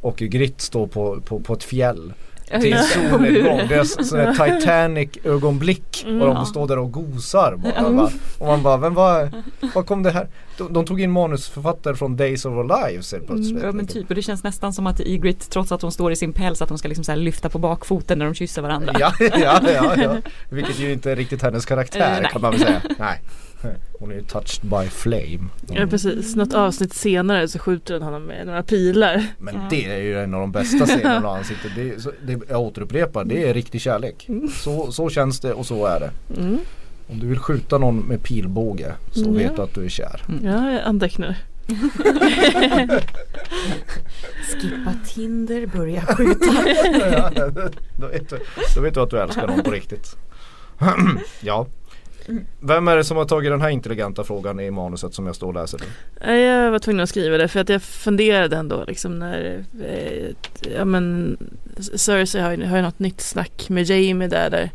[0.00, 2.12] och Grit står på, på, på ett fjäll
[2.60, 3.60] till solnedgång.
[3.68, 6.44] Det är så- sådär Titanic ögonblick och de Ja.
[6.44, 7.90] står där och gosar bara.
[7.92, 9.30] Bara, och man bara, vem var,
[9.74, 10.28] var kom det här?
[10.58, 13.62] De, de tog in manusförfattare från Days of Our Lives helt plötsligt.
[13.62, 16.16] Ja men typ och det känns nästan som att Ygritte trots att hon står i
[16.16, 18.94] sin päls att hon ska liksom så lyfta på bakfoten när de kysser varandra.
[19.00, 20.16] Ja, ja, ja, ja.
[20.48, 22.80] Vilket ju inte är riktigt hennes karaktär Eh, kan man väl säga.
[22.98, 23.20] Nej.
[23.98, 25.48] Hon är ju touched by flame.
[25.68, 26.36] ja precis.
[26.36, 29.26] Något avsnitt senare så skjuter han honom med några pilar.
[29.38, 31.72] Men det är ju en av de bästa scenerna när han sitter.
[31.76, 34.28] Det, är- så, det, jag återupprepar, det är riktig kärlek.
[34.54, 36.10] Så, så känns det och så är det.
[36.40, 36.58] Mm.
[37.08, 39.30] Om du vill skjuta någon med pilbåge så Ja.
[39.30, 40.22] vet du att du är kär.
[40.44, 41.36] Ja, jag antecknar.
[44.60, 46.46] Skippa Tinder, börja skjuta.
[47.12, 47.30] Ja,
[47.96, 48.38] då, vet du,
[48.74, 50.16] då vet du att du älskar någon på riktigt.
[51.40, 51.66] ja.
[52.60, 55.46] Vem är det som har tagit den här intelligenta frågan i manuset som jag står
[55.46, 56.38] och läser nu?
[56.38, 60.34] Jag var tvungen att skriva det för att jag funderade ändå liksom när eh,
[60.76, 61.36] Ja men
[61.94, 64.70] Cersei har ju, har ju något nytt snack med Jamie där där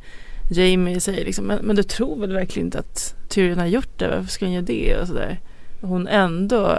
[0.52, 4.08] Jamie säger liksom men, men du tror väl verkligen inte att Tyrion har gjort det?
[4.08, 4.98] Varför ska han göra det?
[4.98, 5.40] Och sådär.
[5.82, 6.78] Hon ändå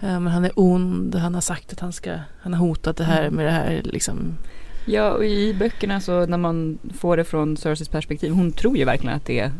[0.00, 3.30] men han är ond, han har sagt att han ska Han har hotat det här
[3.30, 4.36] med det här liksom
[4.84, 8.84] Ja och i böckerna så när man får det från Cerseis perspektiv, hon tror ju
[8.84, 9.50] verkligen att det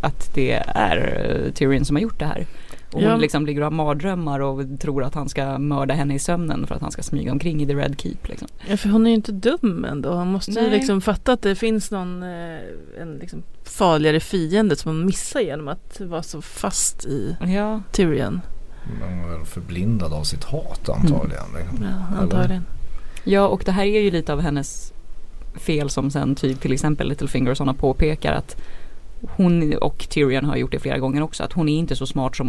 [0.00, 2.46] att det är eh, Tyrion som har gjort det här.
[2.92, 3.10] Och Ja.
[3.10, 6.66] hon liksom ligger och har mardrömmar och tror att han ska mörda henne i sömnen
[6.66, 8.48] för att han ska smyga omkring i The Red Keep liksom.
[8.68, 10.12] Ja för hon är ju inte dum ändå.
[10.12, 10.70] Hon måste ju Nej.
[10.70, 12.58] liksom fatta att det finns någon eh,
[13.00, 18.40] en liksom farligare fiende som hon missar genom att vara så fast i Ja, Tyrion.
[19.00, 21.44] Man är väl förblindad av sitt hat antagligen.
[21.82, 22.64] Ja, antagligen
[23.24, 24.92] ja och det här är ju lite av hennes
[25.54, 28.56] fel som sen typ till exempel Littlefinger och sådana påpekar att
[29.36, 32.36] hon och Tyrion har gjort det flera gånger också, att hon är inte så smart
[32.36, 32.48] som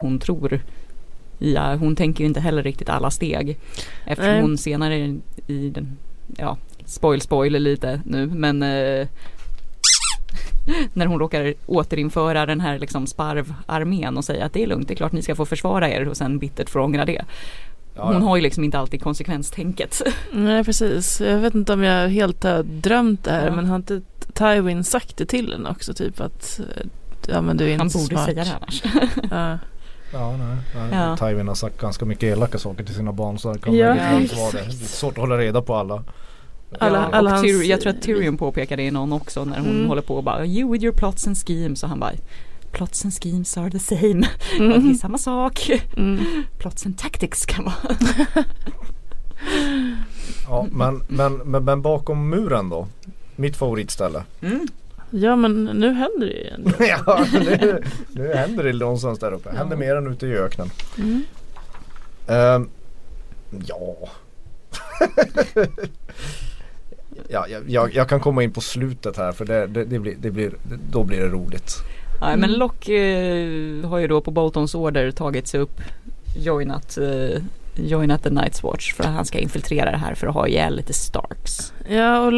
[0.00, 0.60] hon tror.
[1.38, 3.58] Ja, hon tänker ju inte heller riktigt alla steg.
[4.06, 4.42] Eftersom Nej.
[4.42, 4.96] hon senare
[5.46, 5.96] i den,
[6.36, 9.06] ja, spoil spoil lite nu, men eh,
[10.92, 14.94] när hon råkar återinföra den här liksom sparvarmén och säga att det är lugnt, det
[14.94, 17.24] är klart ni ska få försvara er och sen bittert får ångra det.
[17.96, 20.02] Hon har ju liksom inte alltid konsekvenstänket.
[20.32, 21.20] Nej precis.
[21.20, 23.56] Jag vet inte om jag helt har drömt det här Ja.
[23.56, 24.00] men har inte
[24.32, 26.86] Tywin sagt det till henne också typ att eh,
[27.28, 28.24] ja men du är inte Han borde smart.
[28.24, 28.82] säga det annars.
[29.30, 29.58] Ja.
[30.12, 30.56] Ja, nej.
[30.92, 31.16] Ja.
[31.16, 33.98] Tywin har sagt ganska mycket elaka saker till sina barn så det kan Ja, vara
[33.98, 34.52] det.
[34.52, 36.02] Det är svårt att hålla reda på alla.
[36.78, 39.68] Alla- ja, alla Tyr, jag tror att Tyrion påpekar det i någon också när hon
[39.68, 39.88] Mm.
[39.88, 42.12] håller på och bara You with your plots and schemes och han bara
[42.72, 44.00] Plots and schemes are the same.
[44.58, 44.84] Mm.
[44.88, 45.70] Det är samma sak.
[45.96, 46.18] Mm.
[46.58, 47.74] Plots and tactics kan vara.
[50.48, 52.86] Ja, men, men, men, men bakom muren då?
[53.36, 54.24] Mitt favoritställe.
[55.10, 56.72] Ja men nu händer det ju igen.
[57.06, 59.50] ja, nu, nu händer det någonstans där uppe.
[59.56, 60.70] Händer mer än ute i öknen.
[60.98, 61.22] Mm.
[62.26, 62.68] Ehm,
[63.66, 63.96] ja.
[67.28, 70.14] ja jag, jag, jag kan komma in på slutet här för det, det, det, blir,
[70.20, 70.52] det blir,
[70.90, 71.74] då blir det roligt.
[72.20, 72.58] Ja, men Mm.
[72.58, 75.80] Locke eh, har ju då på Boltons order tagit sig upp
[76.36, 77.42] joinat, eh,
[77.74, 80.76] joinat The Night's Watch för att han ska infiltrera det här för att ha ihjäl
[80.76, 82.32] lite Starks Ja och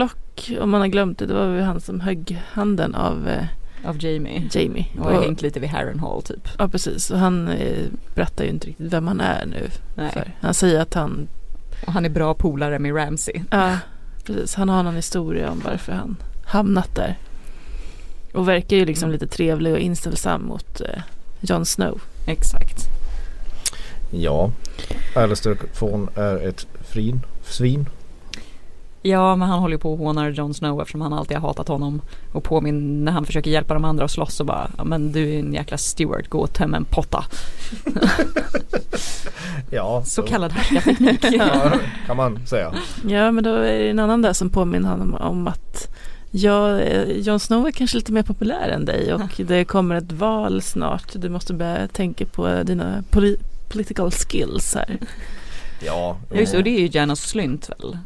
[0.60, 3.44] Om man har glömt det, det var väl han som högg handen av eh,
[3.84, 4.48] av Jamie.
[4.52, 4.86] Jamie.
[5.00, 6.48] Och hängt lite vid Harrenhal typ.
[6.58, 9.68] Ja precis och han eh, berättar ju inte riktigt vem han är nu.
[9.94, 10.10] Nej.
[10.12, 10.32] För.
[10.40, 11.28] Han säger att han,
[11.86, 13.42] Och han är bra polare med Ramsey.
[13.50, 13.78] ja
[14.24, 17.18] precis, han har någon historia om varför han hamnat där.
[18.32, 21.02] Och verkar ju liksom lite trevlig och inställsam mot eh,
[21.40, 22.00] Jon Snow.
[22.26, 22.88] Exakt.
[24.10, 24.50] Ja,
[25.14, 27.86] Alistair Fawn är ett frin, svin.
[29.04, 31.68] Ja men han håller ju på och hånar Jon Snow eftersom han alltid har hatat
[31.68, 32.00] honom.
[32.32, 35.34] Och påminner när han försöker hjälpa de andra att slåss och bara ja, men du
[35.34, 37.24] är en jäkla steward, gå och töm en potta.
[39.70, 40.26] Ja, Så jo.
[40.30, 41.24] kallad härskarteknik.
[41.38, 41.72] Ja,
[42.06, 42.72] kan man säga.
[43.08, 45.88] Ja men då är det en annan där som påminner honom om att
[46.30, 50.12] Ja, eh, Jon Snow är kanske lite mer populär än dig och det kommer ett
[50.12, 51.06] val snart.
[51.14, 54.98] Du måste börja tänka på dina poli- political skills här.
[55.84, 57.98] Ja, Ja, just det, och det är ju Janos Slynt väl?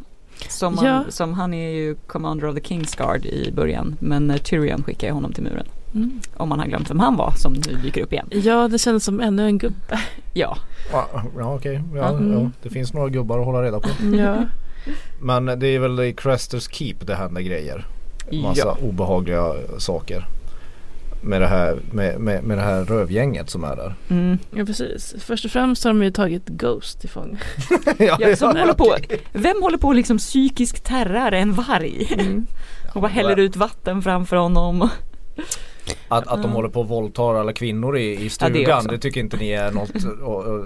[0.49, 1.05] Som, han, Ja.
[1.09, 5.13] som han är ju Commander of the Kingsguard i början men eh, Tyrion skickar ju
[5.15, 5.67] honom till muren.
[5.95, 6.21] Mm.
[6.37, 8.29] Om man har glömt vem han var som nu dyker upp igen.
[8.31, 10.01] Ja, det känns som ännu en gubbe.
[10.35, 10.57] Ja,
[10.93, 11.83] Ja, okej.
[11.95, 12.33] Ja, Mm.
[12.43, 13.89] ja, det finns några gubbar att hålla reda på.
[14.17, 14.37] Ja.
[15.21, 17.87] Men det är väl i Cresters Keep det händer grejer.
[18.43, 18.77] Massa ja.
[18.89, 20.27] obehagliga saker.
[21.27, 23.95] Med det, här, med, med, med det här rövgänget som är där.
[24.11, 24.39] Mm.
[24.51, 25.15] ja, precis.
[25.19, 27.39] Först och främst har de ju tagit Ghost till fång.
[27.99, 28.97] Ja, som håller på,
[29.33, 32.17] vem håller på liksom psykisk terror en varg?
[32.19, 32.47] Mm.
[32.95, 34.89] Och bara häller ut vatten framför honom.
[36.09, 38.99] Att, att de håller på och våldtar alla kvinnor i, i Ja, det stugan det,
[38.99, 40.65] tycker inte ni är något och, och,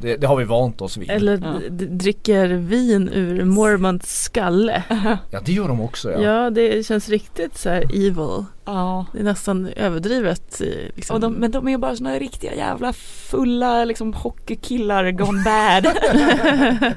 [0.00, 1.10] det, det har vi vant oss vid.
[1.10, 1.54] Eller Ja.
[1.88, 4.82] dricker vin ur Mormonts skalle.
[5.30, 6.20] Ja det gör de också ja.
[6.20, 8.44] Ja, det känns riktigt så här evil.
[8.64, 9.06] Ja.
[9.12, 10.60] Det är nästan överdrivet.
[10.94, 11.14] Liksom.
[11.14, 15.86] Och de, men de är bara såna riktiga jävla fulla liksom hockeykillar gone bad.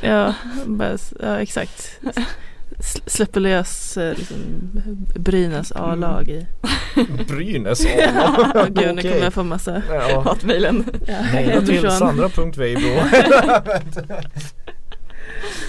[0.00, 0.34] ja,
[0.66, 2.00] bara, ja, exakt.
[3.06, 4.36] Släpper lös eh, liksom,
[5.14, 6.46] Brynäs A-lag i.
[7.28, 10.20] Brynäs Åh, Gud, nu kommer jag få massa Ja.
[10.20, 10.84] Hatmejlen.
[11.06, 12.90] ja, Mejla till sandra.weibro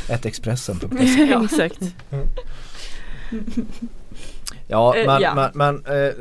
[0.10, 1.43] Ett Expressen.se Ja.
[1.45, 1.80] Exakt.
[4.67, 5.36] Ja Eh, men, ja.
[5.36, 6.13] men, men eh,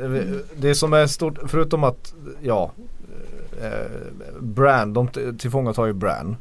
[0.55, 2.71] det som är stort förutom att ja
[3.61, 3.91] eh,
[4.39, 6.37] Bran, de tillfångatar ju Bran.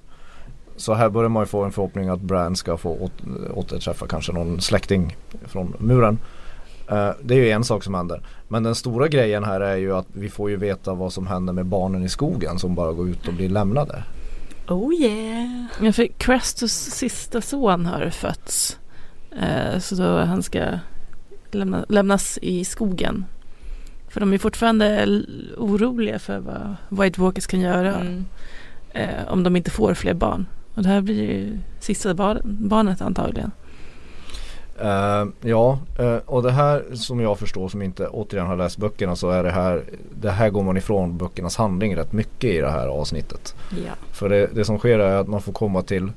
[0.81, 3.13] Så här börjar man ju få en förhoppning att Bran ska få åt,
[3.55, 5.17] återträffa kanske någon släkting
[5.47, 6.19] från muren.
[6.91, 8.23] Eh, det är ju en sak som händer.
[8.49, 11.53] Men den stora grejen här är ju att vi får ju veta vad som händer
[11.53, 14.03] med barnen i skogen som bara går ut och blir lämnade.
[14.69, 15.65] Oh yeah.
[15.81, 18.79] Ja, för Crestus sista son har fötts.
[19.41, 20.65] Eh, så då han ska
[21.51, 23.25] lämna, lämnas i skogen.
[24.09, 25.07] För de är fortfarande
[25.57, 28.25] oroliga för vad White Walkers kan göra Mm.
[28.93, 30.47] eh, om de inte får fler barn.
[30.75, 33.51] Och det här blir ju sista bar- barnet antagligen.
[34.81, 39.17] Eh, ja, eh, och det här som jag förstår som inte återigen har läst böckerna
[39.17, 39.85] så är det här
[40.21, 43.55] Det här går man ifrån böckernas handling rätt mycket i det här avsnittet.
[43.71, 43.93] Ja.
[44.13, 46.13] För det, det som sker är att man får komma till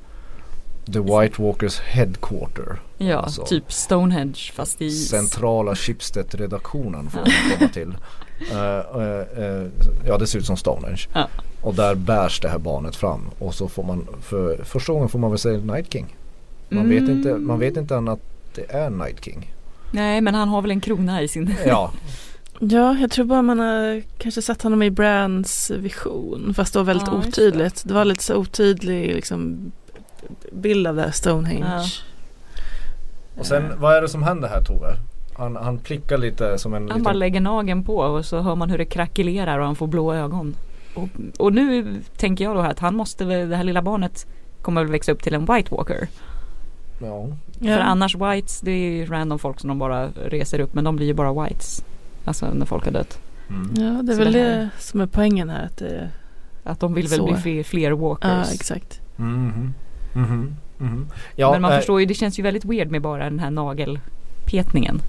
[0.92, 2.76] The White Walkers headquarter.
[2.98, 3.46] Ja, Alltså.
[3.46, 4.90] typ Stonehenge fast i.
[4.90, 7.94] Centrala Schibsted-redaktionen får man komma till.
[8.52, 9.66] Eh,
[10.06, 11.02] ja det ser ut som Stonehenge.
[11.14, 11.28] Ja.
[11.64, 13.20] Och där bärs det här barnet fram.
[13.38, 16.16] Och så får man för första gången får man väl säga Night King.
[16.68, 17.16] Man, vet, Mm.
[17.16, 18.20] inte, man vet inte än att
[18.54, 19.52] det är Night King.
[19.90, 21.92] Nej men han har väl en krona i sin Ja,
[22.60, 26.54] Ja, jag tror bara man har kanske sett honom i Brands vision.
[26.56, 27.82] Fast det var väldigt Ja, otydligt.
[27.88, 27.94] Det.
[27.94, 29.72] var lite så otydlig liksom,
[30.52, 31.64] bild av det här Stonehenge.
[31.76, 31.84] Ja.
[33.40, 34.96] Och sen vad är det som händer här Tove?
[35.36, 37.02] Han, han plickar lite som en Han liten...
[37.02, 40.14] bara lägger nageln på och så hör man hur det krackelerar och han får blå
[40.14, 40.54] ögon.
[40.94, 44.26] Och, och nu tänker jag då här att han måste väl, det här lilla barnet
[44.62, 46.08] kommer väl växa upp till en White Walker.
[47.00, 47.28] Ja.
[47.58, 47.74] Ja.
[47.76, 50.96] För annars Whites det är ju random folk som de bara reser upp men de
[50.96, 51.84] blir ju bara Whites.
[52.24, 53.18] Alltså när folk har dött.
[53.50, 53.70] Mm.
[53.76, 55.64] ja, det är Så väl det det, här- som är poängen här.
[55.66, 56.10] Att det,
[56.64, 58.48] Att de vill väl bli fler, fler walkers.
[58.48, 59.00] ja, exakt.
[59.16, 59.74] Mhm.
[60.14, 60.54] Mhm.
[60.78, 61.06] Mhm.
[61.36, 63.50] Ja, men man eh, förstår ju, det känns ju väldigt weird med bara den här
[63.50, 65.00] nagelpetningen.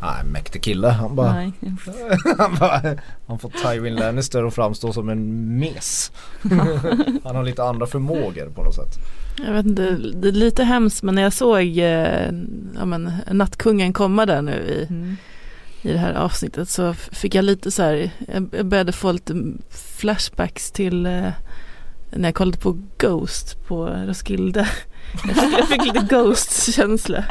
[0.00, 0.88] Nej, mäktig kille.
[0.88, 1.52] Han bara, Nej.
[2.38, 2.80] han, bara
[3.26, 6.12] han får Tywin Lannister att framstå som en mes.
[7.24, 8.94] han har lite andra förmågor på något sätt.
[9.46, 12.30] Jag vet inte, det är lite hemskt men när jag såg eh,
[12.74, 15.16] ja, men, Nattkungen komma där nu i, Mm.
[15.82, 19.34] i det här avsnittet så fick jag lite så här, jag jag började få lite
[19.70, 21.30] flashbacks till eh,
[22.10, 24.68] när jag kollade på Ghost på Roskilde.
[25.26, 27.24] Jag fick, jag fick lite Ghost-känsla.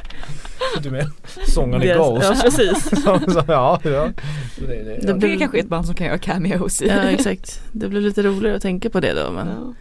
[0.83, 1.11] Du med?
[1.47, 2.23] Sångaren i Ghost.
[2.29, 2.89] Ja, precis.
[3.03, 4.09] Så, ja, ja.
[4.57, 4.65] Det,
[5.01, 6.87] det, Det är kanske ett band som kan göra cameos i.
[6.87, 7.61] Ja, exakt.
[7.71, 9.31] Det blev lite roligare att tänka på det då.
[9.31, 9.73] Men Ja.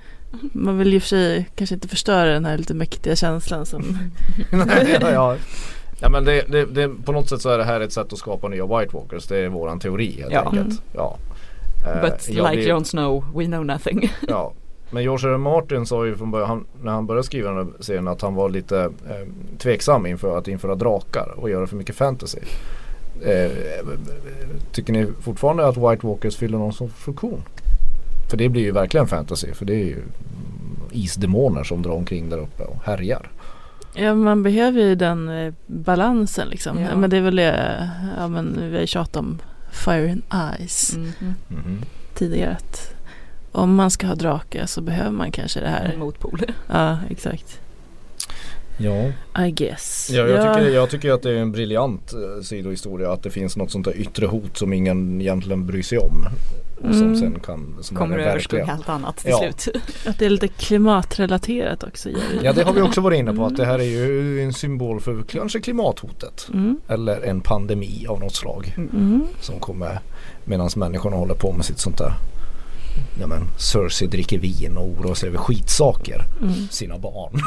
[0.52, 3.82] man vill ju för sig kanske inte förstöra den här lite mäktiga känslan som
[4.52, 5.36] Nej, ja, ja.
[6.00, 8.18] ja men det, det, det, på något sätt så är det här ett sätt att
[8.18, 9.26] skapa nya White Walkers.
[9.26, 10.40] Det är våran teori helt Ja.
[10.40, 10.66] enkelt.
[10.66, 10.78] Mm.
[10.94, 11.18] Ja.
[11.86, 14.12] Eh, But jag like blir- Jon Snow, we know nothing.
[14.28, 14.52] Ja.
[14.90, 15.32] Men George R.
[15.34, 15.38] R.
[15.38, 18.34] Martin sa ju från början, han, när han började skriva den här serien att han
[18.34, 22.38] var lite eh, tveksam inför att införa drakar och göra för mycket fantasy.
[23.22, 23.50] Eh,
[24.72, 27.42] tycker ni fortfarande att White Walkers fyller någon sorts funktion?
[28.30, 29.52] För det blir ju verkligen fantasy.
[29.54, 30.06] För det är ju mm,
[30.90, 33.30] isdemoner som drar omkring där uppe och härjar.
[33.94, 36.80] Ja, man behöver ju den eh, balansen liksom.
[36.80, 36.96] Ja.
[36.96, 39.38] Men det är väl det, ja men vi har tjatat om
[39.72, 40.22] Fire and
[40.68, 41.34] Ice Mhm.
[41.48, 41.82] Mhm.
[42.14, 42.56] tidigare.
[42.56, 42.94] Att
[43.56, 45.96] om man ska ha drake så behöver man kanske det En här.
[45.98, 46.40] motpol.
[46.72, 47.60] Ja, exakt.
[48.78, 49.12] Ja.
[49.46, 50.10] I guess.
[50.12, 53.56] Ja, jag, Tycker, jag tycker att det är en briljant eh, sidohistoria att det finns
[53.56, 56.26] något sånt där yttre hot som ingen egentligen bryr sig om.
[56.76, 57.16] och som Mm.
[57.16, 59.38] sen kan som Kommer överskugga allt annat till Ja.
[59.38, 59.76] slut.
[60.06, 62.08] Att det är lite klimatrelaterat också.
[62.42, 65.00] Ja det har vi också varit inne på att det här är ju en symbol
[65.00, 66.48] för kanske klimathotet.
[66.52, 66.80] Mm.
[66.88, 69.22] Eller en pandemi av något slag Mm.
[69.40, 69.98] som kommer
[70.44, 72.12] medan människorna håller på med sitt sånt där
[73.20, 76.24] Ja men Cersei dricker vin och oroar sig över skitsaker.
[76.42, 76.52] Mm.
[76.70, 77.40] Sina barn.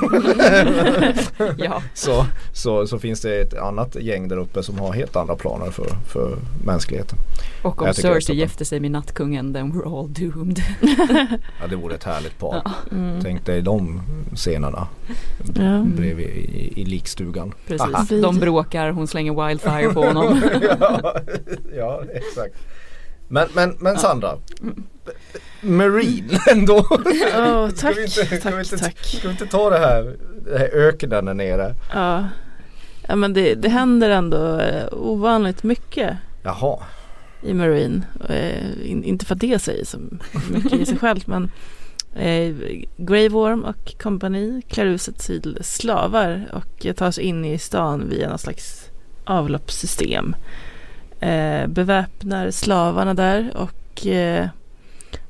[1.57, 5.35] Ja, så, så, så finns det ett annat gäng där uppe som har helt andra
[5.35, 7.17] planer för, för mänskligheten.
[7.61, 10.59] och om Cersei att- gifte sig med nattkungen then we're all doomed.
[11.61, 12.61] Ja det vore ett härligt par.
[12.91, 13.19] Mm.
[13.23, 14.01] Tänk dig de
[14.35, 14.87] scenerna
[15.55, 15.83] Ja.
[15.95, 17.53] bredvid i, i likstugan.
[17.67, 18.05] Precis, Aha.
[18.21, 20.41] de bråkar, hon slänger wildfire på honom.
[20.79, 21.15] ja,
[21.77, 22.55] ja exakt.
[23.29, 24.37] Men, men, men Sandra.
[25.61, 26.83] Marine ändå.
[26.83, 28.97] Ska tack, vi inte- ska vi tack, inte- tack.
[29.05, 30.15] Ska vi inte ta det här,
[30.45, 31.75] det här öknen där nere?
[31.93, 32.27] Ja,
[33.07, 36.79] ja men det, det händer ändå eh, ovanligt mycket Jaha.
[37.43, 38.01] i Marine.
[38.29, 39.97] Eh, in, inte för att det säger så
[40.51, 41.51] mycket i sig självt men
[42.15, 42.55] eh,
[42.97, 48.09] Grey Worm och kompani klär ut sig till slavar och tar sig in i stan
[48.09, 48.85] via någon slags
[49.23, 50.35] avloppssystem.
[51.19, 54.47] Eh, beväpnar slavarna där och eh,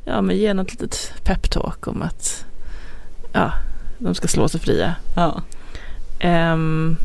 [0.06, 2.46] ja, men ger något litet peptalk om att
[3.34, 3.52] ja,
[3.98, 4.96] de ska slå sig fria.
[5.16, 5.42] Ja.
[6.20, 6.98] Ehm,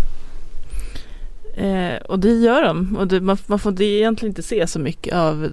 [1.57, 2.97] eh, och det gör de.
[2.97, 5.51] Och det, man, man får det egentligen inte se så mycket av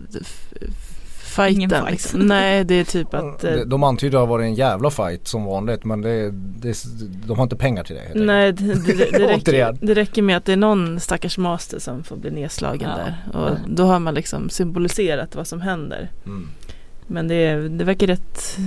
[1.32, 1.56] fighten.
[1.56, 1.92] Ingen fight.
[1.92, 2.20] Liksom.
[2.20, 3.44] Nej, det är typ att...
[3.44, 6.32] Eh, De- De antyder att det har varit en jävla fight som vanligt men det,
[6.32, 6.84] det,
[7.28, 8.24] de har inte pengar till det.
[8.26, 12.04] nej, det, det, det, räcker, det räcker med att det är någon stackars master som
[12.04, 12.98] får bli nedslagen Ja.
[12.98, 13.42] där.
[13.42, 16.10] Och då har man liksom symboliserat vad som händer.
[16.26, 16.48] Mm.
[17.08, 18.58] Men det, det verkar rätt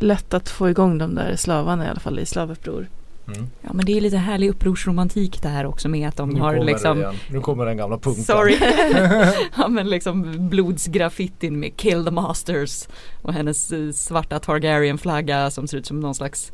[0.00, 2.86] lätt att få igång de där slavarna i alla fall i slavuppror.
[3.28, 3.50] Mm.
[3.62, 6.64] ja men det är lite härlig upprorsromantik det här också med att de Nu, har
[6.64, 8.24] liksom nu kommer den gamla punkten.
[8.24, 8.58] Sorry.
[9.56, 12.88] ja men liksom blodsgraffitin med Kill the Masters
[13.22, 16.52] och hennes eh, svarta Targaryen flagga som ser ut som någon slags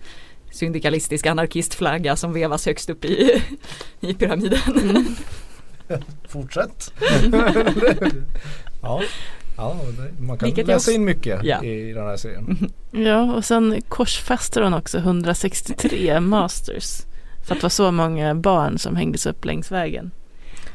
[0.50, 3.42] syndikalistisk anarkistflagga som vevas högst upp i,
[4.00, 5.16] i pyramiden.
[6.28, 6.92] Fortsätt.
[8.82, 9.02] ja.
[9.60, 11.62] Ja, det, man kan Vilket läsa också- in mycket Ja.
[11.64, 12.58] i den här serien.
[12.90, 17.02] Ja, och sen korsfäster hon också 163 masters.
[17.46, 20.10] För att det var så många barn som hängdes upp längs vägen.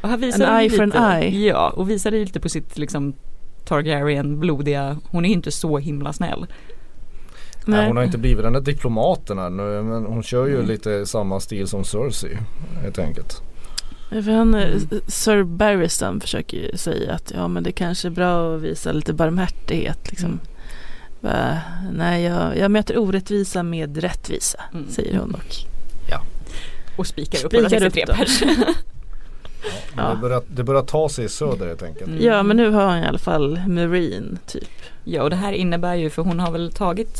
[0.01, 1.47] Och här visar An eye for lite, an eye.
[1.47, 3.13] Ja, och visar det lite på sitt liksom
[3.65, 6.45] Targaryen blodiga, hon är inte så himla snäll.
[7.65, 10.67] Nej, hon har inte blivit den där diplomaten här nu men hon kör ju Mm.
[10.67, 12.37] lite samma stil som Cersei
[12.81, 13.41] helt enkelt.
[14.09, 18.55] För han, eh, Sir Barristan försöker ju säga att ja men det kanske är bra
[18.55, 20.27] att visa lite barmhärtighet liksom.
[20.29, 20.39] Mm.
[21.21, 21.57] Va,
[21.93, 24.85] nej jag, jag möter orättvisa med rättvisa Mm.
[24.89, 25.55] säger hon och
[26.97, 28.17] Och spikar upp Spikar 163 upp dem.
[28.17, 28.43] pers.
[29.95, 30.09] Men Ja.
[30.13, 32.07] Det, börjar, det börjar ta sig i söder helt enkelt.
[32.07, 32.23] Mm.
[32.25, 34.69] ja men nu har han i alla fall Marine typ.
[35.03, 37.19] Ja och det här innebär ju för hon har väl tagit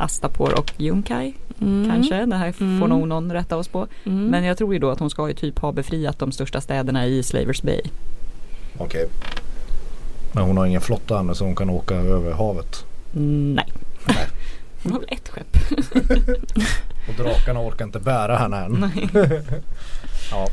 [0.00, 1.90] Astapor och Junkai Mm.
[1.90, 2.26] kanske.
[2.26, 2.88] Det här får Mm.
[2.88, 3.86] nog någon rätta oss på.
[4.06, 4.26] Mm.
[4.26, 7.06] Men jag tror ju då att hon ska ju typ ha befriat de största städerna
[7.06, 7.80] i Slavers Bay.
[8.78, 9.06] Okej.
[10.32, 12.84] Men hon har ingen flotta ännu så hon kan åka över havet.
[13.14, 13.66] Nej.
[14.06, 14.26] Nej.
[14.82, 15.56] Hon har väl ett skepp.
[17.08, 18.72] Och drakarna orkar inte bära henne än.
[18.94, 19.08] Nej.
[20.30, 20.48] Ja.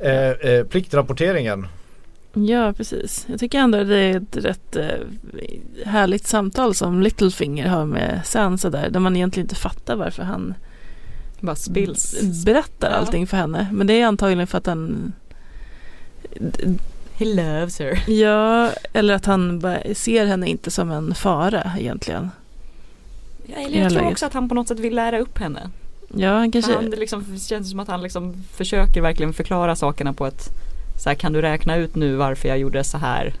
[0.00, 1.66] Eh, eh, pliktrapporteringen.
[2.38, 3.26] Ja, precis.
[3.30, 4.84] Jag tycker ändå det är ett rätt eh,
[5.86, 8.90] härligt samtal som Littlefinger har med Sansa där.
[8.90, 10.54] Där man egentligen inte fattar varför han
[11.40, 12.14] Bara spills.
[12.44, 12.96] berättar Ja.
[12.96, 13.68] allting för henne.
[13.72, 15.12] Men det är antagligen för att han
[17.14, 18.04] He loves her.
[18.10, 19.62] Ja, eller att han
[19.94, 22.30] ser henne inte som en fara egentligen.
[23.46, 24.12] Ja, eller jag tror läget.
[24.12, 25.70] också att han på något sätt vill lära upp henne.
[26.14, 26.74] Ja, han För kanske...
[26.74, 30.48] Han, det liksom, känns som att han liksom försöker verkligen förklara sakerna på ett
[30.98, 33.34] så här, kan du räkna ut nu varför jag gjorde så här?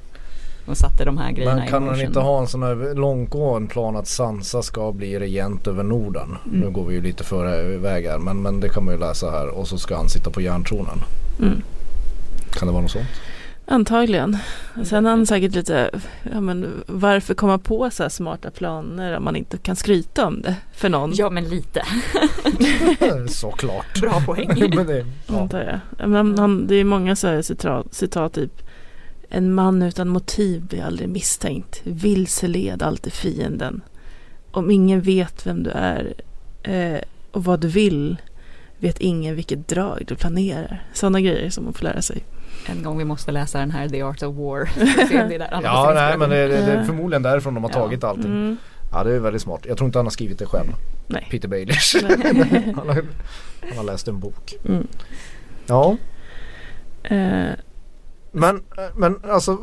[0.66, 2.00] Och satte de här grejerna Men kan motion.
[2.00, 6.36] inte ha en sån här långtgående plan att Sansa ska bli regent över Norden?
[6.46, 6.60] Mm.
[6.60, 9.30] Nu går vi ju lite före väg här men, men det kan man ju läsa
[9.30, 11.02] här och så ska han sitta på järntronen.
[11.40, 11.62] Mm.
[12.50, 13.06] Kan det vara något sånt?
[13.68, 14.38] Antagligen.
[14.84, 15.90] Sen har han säkert lite,
[16.32, 20.42] ja men varför komma på så här smarta planer om man inte kan skryta om
[20.42, 21.12] det för någon?
[21.14, 21.82] Ja men lite.
[23.28, 24.00] Såklart.
[24.00, 24.48] Bra poäng.
[24.76, 25.40] men det, ja.
[25.40, 25.80] Antar jag.
[25.98, 28.62] Ja, Men han, det är många så här citat, citat typ
[29.28, 31.80] En man utan motiv blir aldrig misstänkt.
[31.84, 33.82] Vilseled alltid fienden.
[34.50, 36.14] Om ingen vet vem du är
[36.62, 37.00] eh,
[37.30, 38.16] och vad du vill
[38.78, 40.84] vet ingen vilket drag du planerar.
[40.92, 42.24] Sådana grejer som man får lära sig.
[42.66, 44.60] En gång vi måste läsa den här The Art of War.
[45.12, 46.84] Är Ja nej men det, det, det är Ja.
[46.84, 47.74] förmodligen därifrån de har Ja.
[47.80, 48.24] tagit allting.
[48.32, 48.56] Mm.
[48.92, 49.60] Ja det är väldigt smart.
[49.68, 50.68] Jag tror inte han har skrivit det själv.
[51.06, 51.28] Nej.
[51.30, 51.96] Peter Baelish.
[52.76, 53.04] Han, har,
[53.68, 54.54] han har läst en bok.
[54.68, 54.86] Mm.
[55.66, 55.96] Ja.
[57.02, 57.48] Eh,
[58.38, 58.62] Men,
[58.94, 59.58] men alltså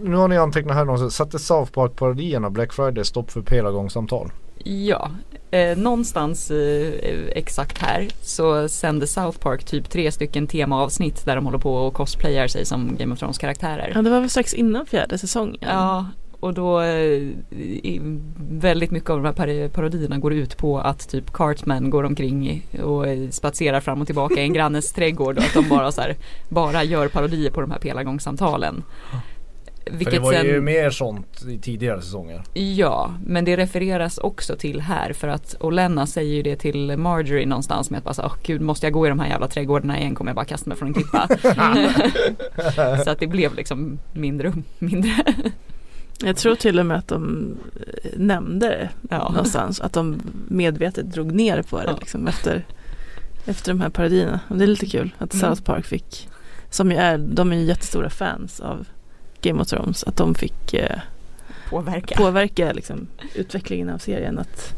[0.00, 1.14] nu har ni antecknat här någonstans.
[1.14, 4.32] Satte South Park-parodierna Black Friday stopp för pelagångssamtal?
[4.64, 5.10] Ja,
[5.50, 6.92] eh, någonstans eh,
[7.34, 11.94] exakt här så sände South Park typ tre stycken temaavsnitt där de håller på och
[11.94, 13.92] cosplayar sig som Game of Thrones karaktärer.
[13.94, 15.58] Ja det var väl strax innan fjärde säsongen.
[15.60, 16.06] Ja,
[16.40, 17.28] och då eh,
[18.50, 22.66] väldigt mycket av de här par- parodierna går ut på att typ Cartman går omkring
[22.82, 26.00] och eh, spatserar fram och tillbaka i en grannes trädgård och att de bara så
[26.00, 26.16] här,
[26.48, 28.84] bara gör parodier på de här pelagångssamtalen.
[29.84, 32.42] För det Vilket var ju sen, mer sånt i tidigare säsonger.
[32.54, 37.46] ja, men det refereras också till här för att Olenna säger ju det till Marjorie
[37.46, 39.98] någonstans med att bara så, åh gud måste jag gå i de här jävla trädgårdarna
[39.98, 41.28] igen kommer jag bara kasta mig från en klippa.
[43.04, 45.10] så att det blev liksom mindre mindre.
[46.24, 47.54] Jag tror till och med att de
[48.04, 49.28] eh, nämnde det Ja.
[49.28, 49.80] någonstans.
[49.80, 51.96] Att de medvetet drog ner på det Ja.
[52.00, 52.66] liksom, efter,
[53.44, 54.40] efter de här parodierna.
[54.48, 55.46] Och det är lite kul att Mm.
[55.46, 56.28] South Park fick,
[56.70, 58.86] som ju är, de är ju jättestora fans av
[59.42, 60.98] Game of Thrones, att de fick eh,
[61.70, 62.14] Påverka.
[62.16, 64.38] påverka liksom, utvecklingen av serien.
[64.38, 64.74] Att,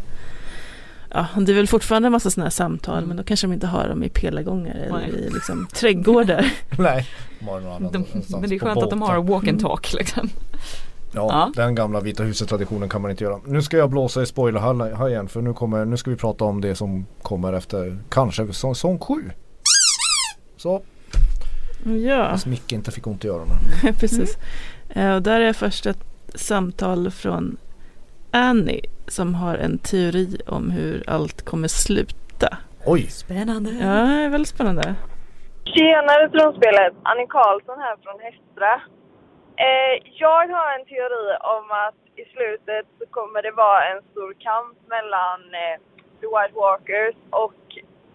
[1.11, 3.09] ja, det är väl fortfarande en massa sådana här samtal Mm.
[3.09, 5.11] men då kanske de inte har dem i pelagångar eller Nej.
[5.11, 6.53] i liksom, trädgårdar.
[6.78, 7.07] Nej,
[7.93, 10.30] De, men det är skönt att de har walk and talk liksom.
[11.13, 11.53] Ja, Ja.
[11.65, 13.41] den gamla Vita huset-traditionen kan man inte göra.
[13.45, 16.75] Nu ska jag blåsa i spoilerhajen för nu, kommer, nu ska vi prata om det
[16.75, 19.15] som kommer efter kanske säsong 7.
[20.57, 20.83] Så,
[21.85, 22.29] ja.
[22.31, 23.57] fast Micke inte fick ont i öronen.
[24.01, 24.39] Precis.
[24.89, 26.05] Eh, och där är först ett
[26.35, 27.57] samtal från
[28.31, 32.59] Annie som har en teori om hur allt kommer sluta.
[32.87, 33.03] Oj!
[33.11, 33.71] Spännande.
[33.71, 34.95] Ja, det är väldigt spännande.
[35.65, 36.95] Tjenare tronspelet!
[37.03, 38.81] Annie Karlsson här från Hästra.
[39.69, 44.33] Eh, jag har en teori om att i slutet så kommer det vara en stor
[44.47, 45.77] kamp mellan eh,
[46.21, 47.63] The White Walkers och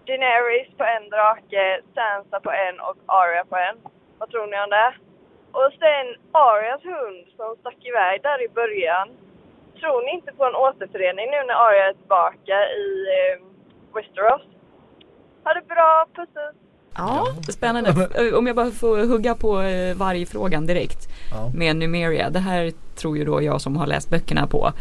[0.05, 1.63] Daenerys på en drake,
[1.95, 3.77] Sansa på en och Arya på en.
[4.19, 4.91] Vad tror ni om det?
[5.57, 6.05] Och sen
[6.47, 9.07] Arias hund som stack iväg där i början.
[9.79, 13.35] Tror ni inte på en återförening nu när Arya är tillbaka i eh,
[13.93, 14.45] Westeros?
[15.43, 16.35] Ha det bra, puss!
[16.97, 17.89] Ja, spännande.
[18.37, 21.51] Om jag bara får hugga på eh, vargfrågan direkt Ja.
[21.53, 22.29] med Numeria.
[22.29, 24.71] Det här tror ju då jag som har läst böckerna på.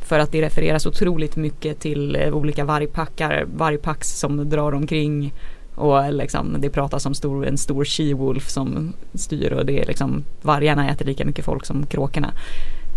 [0.00, 5.32] För att det refereras otroligt mycket till eh, olika vargpackar, vargpacks som drar omkring
[5.74, 10.24] och liksom det pratas om stor, en stor she-wolf som styr och det är liksom
[10.42, 12.32] vargarna äter lika mycket folk som kråkorna.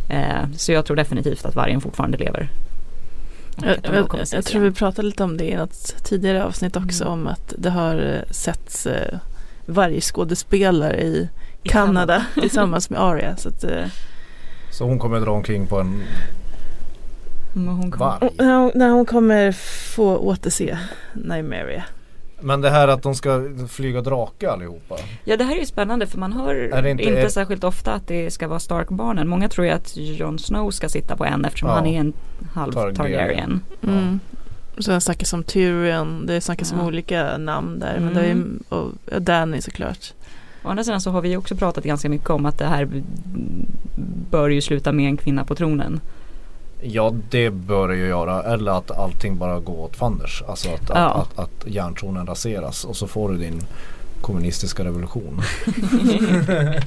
[0.09, 2.49] Eh, så jag tror definitivt att vargen fortfarande lever.
[3.61, 7.13] Jag, jag, jag tror vi pratade lite om det i något tidigare avsnitt också Mm.
[7.13, 9.19] om att det har eh, setts eh,
[9.65, 11.29] vargskådespelare I
[11.63, 13.35] Kanada tillsammans med Aria.
[13.37, 13.85] Så att, eh,
[14.71, 16.03] Så hon kommer dra omkring på en
[17.55, 18.29] Men hon kom- varg.
[18.37, 19.51] hon, när hon kommer
[19.95, 20.77] få återse
[21.13, 21.83] Nymeria.
[22.39, 24.95] Men det här att de ska flyga drake allihopa.
[25.23, 27.93] Ja det här är ju spännande för man hör det inte- inte, är- särskilt ofta
[27.93, 29.27] att det ska vara Stark-barnen.
[29.27, 31.75] Många tror ju att Jon Snow ska sitta på en eftersom Ja.
[31.75, 32.13] han är en
[32.53, 32.95] halv Targaryen.
[32.95, 33.61] Targaryen.
[33.83, 34.19] Mm.
[34.77, 36.85] Och sen snackas om Tyrion, det snackas om Ja.
[36.85, 37.99] olika namn där.
[37.99, 38.63] Men det är ju, Mm.
[38.69, 38.91] och
[39.21, 40.13] Danny såklart.
[40.63, 42.87] Å andra sidan så har vi också pratat ganska mycket om att det här
[44.29, 45.99] bör ju sluta med en kvinna på tronen.
[46.81, 48.43] Ja det bör det ju göra.
[48.43, 50.43] Eller att allting bara går åt fanders.
[50.47, 50.95] Alltså att, Ja.
[50.95, 53.61] att, att, att järntronen raseras och så får du din
[54.21, 55.41] kommunistiska revolution.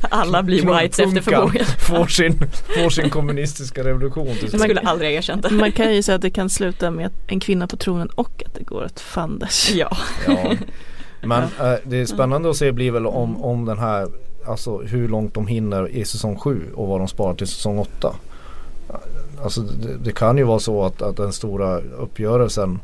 [0.00, 1.64] Alla blir whites efter förmåga.
[1.78, 2.38] får sin,
[2.82, 4.60] får sin kommunistiska revolution slut.
[4.60, 5.50] skulle aldrig ha erkänt det.
[5.50, 8.54] Man kan ju säga att det kan sluta med en kvinna på tronen och att
[8.54, 9.70] det går åt fanders.
[9.74, 9.96] Ja.
[10.26, 10.52] Ja.
[11.22, 14.08] Men eh, det är spännande att se blir väl om, om den här
[14.46, 18.14] Alltså hur långt de hinner i säsong 7 och vad de sparar till säsong 8.
[19.42, 22.80] Alltså det, det kan ju vara så att, att den stora uppgörelsen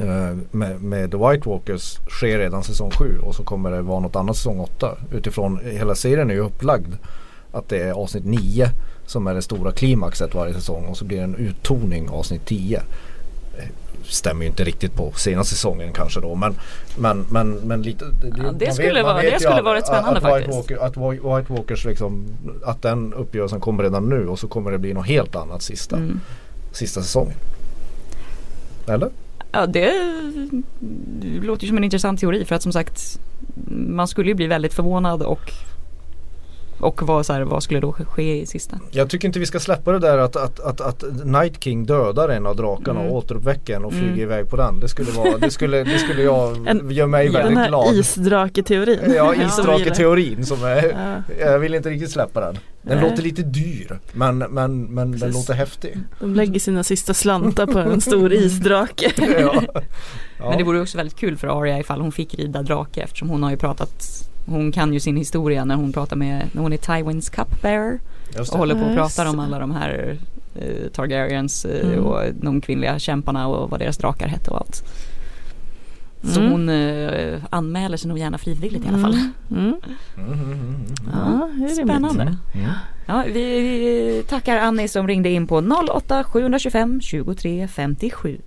[0.00, 4.00] eh, med, med The White Walkers sker redan säsong 7 och så kommer det vara
[4.00, 4.96] något annat säsong 8.
[5.12, 6.94] Utifrån hela serien är ju upplagd
[7.52, 8.70] att det är avsnitt 9
[9.06, 12.82] som är det stora klimaxet varje säsong och så blir det en uttoning avsnitt 10
[14.08, 16.54] stämmer ju inte riktigt på senaste säsongen kanske då men
[16.98, 20.20] Men, men, men lite det, Ja, det skulle man vara- det skulle att- rätt spännande
[20.20, 20.70] att White faktiskt.
[20.70, 20.96] Walker, att
[21.40, 22.26] White Walkers liksom
[22.64, 25.96] Att den uppgörelsen kommer redan nu och så kommer det bli något helt annat sista
[25.96, 26.20] Mm.
[26.72, 27.36] Sista säsongen
[28.88, 29.10] Eller?
[29.52, 29.92] Ja det
[31.20, 33.18] det låter ju som en intressant teori för att som sagt
[33.88, 35.52] man skulle ju bli väldigt förvånad och
[36.80, 38.80] och vad, så här, vad skulle då ske i sista?
[38.90, 42.28] Jag tycker inte vi ska släppa det där att, att, att, att Night King dödar
[42.28, 43.12] en av drakarna Mm.
[43.12, 44.20] och återuppväcker en och flyger Mm.
[44.20, 44.80] iväg på den.
[44.80, 47.94] Det skulle, vara, det skulle, det skulle jag, En- göra mig Den väldigt här glad.
[47.94, 48.98] isdraketeorin.
[49.14, 49.46] Ja, som vi gillar.
[49.48, 52.58] isdraketeorin som är, Ja, jag vill inte riktigt släppa den.
[52.82, 53.10] Den Nej.
[53.10, 55.98] låter lite dyr men, men, men den låter häftig.
[56.20, 59.12] de lägger sina sista slantar på en stor isdrake.
[59.40, 59.62] Ja.
[60.38, 60.48] Ja.
[60.48, 63.42] Men det vore också väldigt kul för Arya ifall hon fick rida drake eftersom hon
[63.42, 64.04] har ju pratat
[64.46, 67.98] hon kan ju sin historia när hon pratar med, när hon är Tywins cupbearer
[68.38, 70.18] och håller på och pratar om alla de här
[70.54, 72.04] eh, Targaryens eh, Mm.
[72.04, 74.82] och de kvinnliga kämparna och vad deras drakar hette och allt.
[76.22, 76.52] Så Mm.
[76.52, 79.18] hon eh, anmäler sig nog gärna frivilligt i alla fall.
[79.50, 79.74] Mm.
[80.16, 80.84] Mm.
[81.12, 81.74] Ja, det är rimligt.
[81.76, 82.36] Spännande.
[83.06, 85.58] Ja, vi, vi tackar Annie som ringde in på
[85.94, 88.38] 08 725 23 57.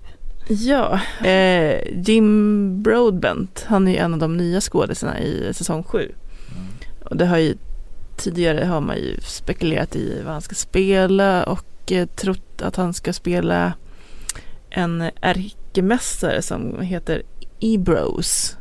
[0.52, 6.12] Ja, eh, Jim Broadbent, han är ju en av de nya skådisarna i säsong 7.
[7.04, 7.58] Och det har ju
[8.18, 12.94] tidigare har man ju spekulerat i vad han ska spela och eh, trott att han
[12.94, 13.74] ska spela
[14.70, 17.24] en ärkemästare som heter
[17.60, 18.58] Ebros.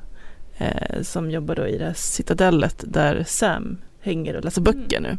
[0.57, 5.17] Eh, som jobbar då i det här citadellet där Sam hänger och läser böcker nu.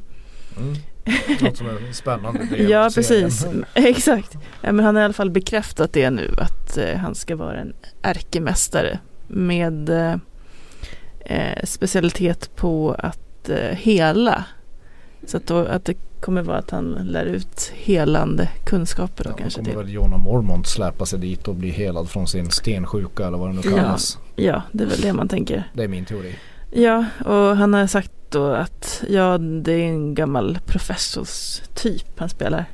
[0.58, 0.76] Mm.
[1.42, 3.46] Något som är spännande Ja, precis.
[3.74, 4.38] Exakt.
[4.62, 7.58] Ja, men han har i alla fall bekräftat det nu att eh, han ska vara
[7.60, 10.16] en ärkemästare med eh,
[11.20, 14.44] eh, specialitet på att eh, hela.
[15.28, 19.34] Så att, då, att det kommer vara att han lär ut helande kunskaper då Ja,
[19.38, 19.78] kanske kommer till.
[19.78, 23.54] väl Jonna Mormont släpa sig dit och bli helad från sin stensjuka eller vad det
[23.54, 23.78] nu Ja.
[23.78, 24.18] kallas.
[24.36, 25.64] Ja, det är väl det man tänker.
[25.74, 26.36] Det är min teori.
[26.72, 32.66] Ja, och han har sagt då att ja, det är en gammal professorstyp han spelar.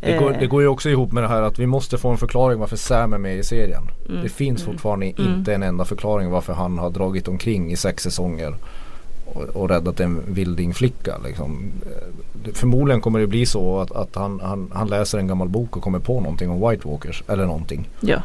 [0.00, 2.10] Det går, Eh, det går ju också ihop med det här att vi måste få
[2.10, 3.82] en förklaring varför Sam är med i serien.
[4.08, 5.34] mm, Det finns mm, fortfarande Mm.
[5.34, 8.54] inte en enda förklaring varför han har dragit omkring i sex säsonger
[9.26, 11.18] och, och räddat en vildingflicka.
[11.24, 11.72] Liksom.
[11.86, 15.76] Eh, Förmodligen kommer det bli så att, att han, han, han läser en gammal bok
[15.76, 17.88] och kommer på någonting om White Walkers eller någonting.
[18.00, 18.22] Ja,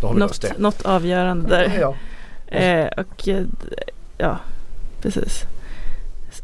[0.00, 0.62] Då har vi löst något, det.
[0.62, 1.78] något avgörande där.
[1.80, 1.94] Ja.
[2.58, 3.44] Eh, och eh,
[4.18, 4.38] ja,
[5.02, 5.42] precis.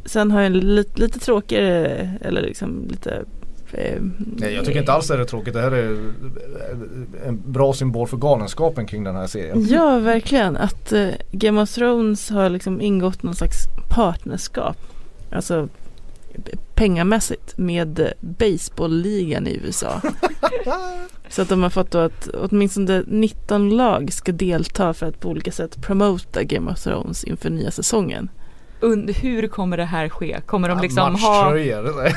[0.05, 3.25] Sen har jag en lite, lite tråkigare, eller liksom lite
[3.73, 4.03] eh,
[4.37, 5.55] Nej, jag tycker inte alls det är tråkigt.
[5.55, 9.67] Det här är eh, en bra symbol för galenskapen kring den här serien.
[9.69, 10.57] Ja, verkligen.
[10.57, 13.57] Att eh, Game of Thrones har liksom ingått någon slags
[13.89, 14.77] partnerskap.
[15.33, 15.69] Alltså
[16.75, 20.01] pengamässigt med baseballligan i USA.
[21.29, 25.29] Så att de har fått då att åtminstone 19 lag ska delta för att på
[25.29, 28.29] olika sätt promota Game of Thrones inför nya säsongen.
[28.83, 30.41] Und, hur kommer det här ske?
[30.47, 32.09] Kommer de Ja, liksom ha Matchtröjor.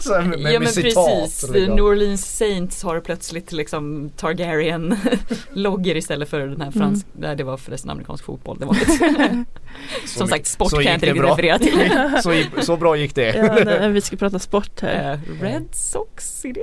[0.00, 1.06] Så här med, med, ja men citat.
[1.06, 1.74] precis, liksom.
[1.74, 4.96] New Orleans Saints har plötsligt liksom Targaryen
[5.52, 8.74] logger istället för den här fransk, nej det var förresten amerikansk fotboll, det var.
[10.06, 11.90] Så Som sagt sport kan jag inte riktigt referera till.
[12.22, 13.34] så, gick- så bra gick det.
[13.36, 15.12] Ja, nej, vi ska prata sport här.
[15.12, 16.60] Eh, Red Sox, är det,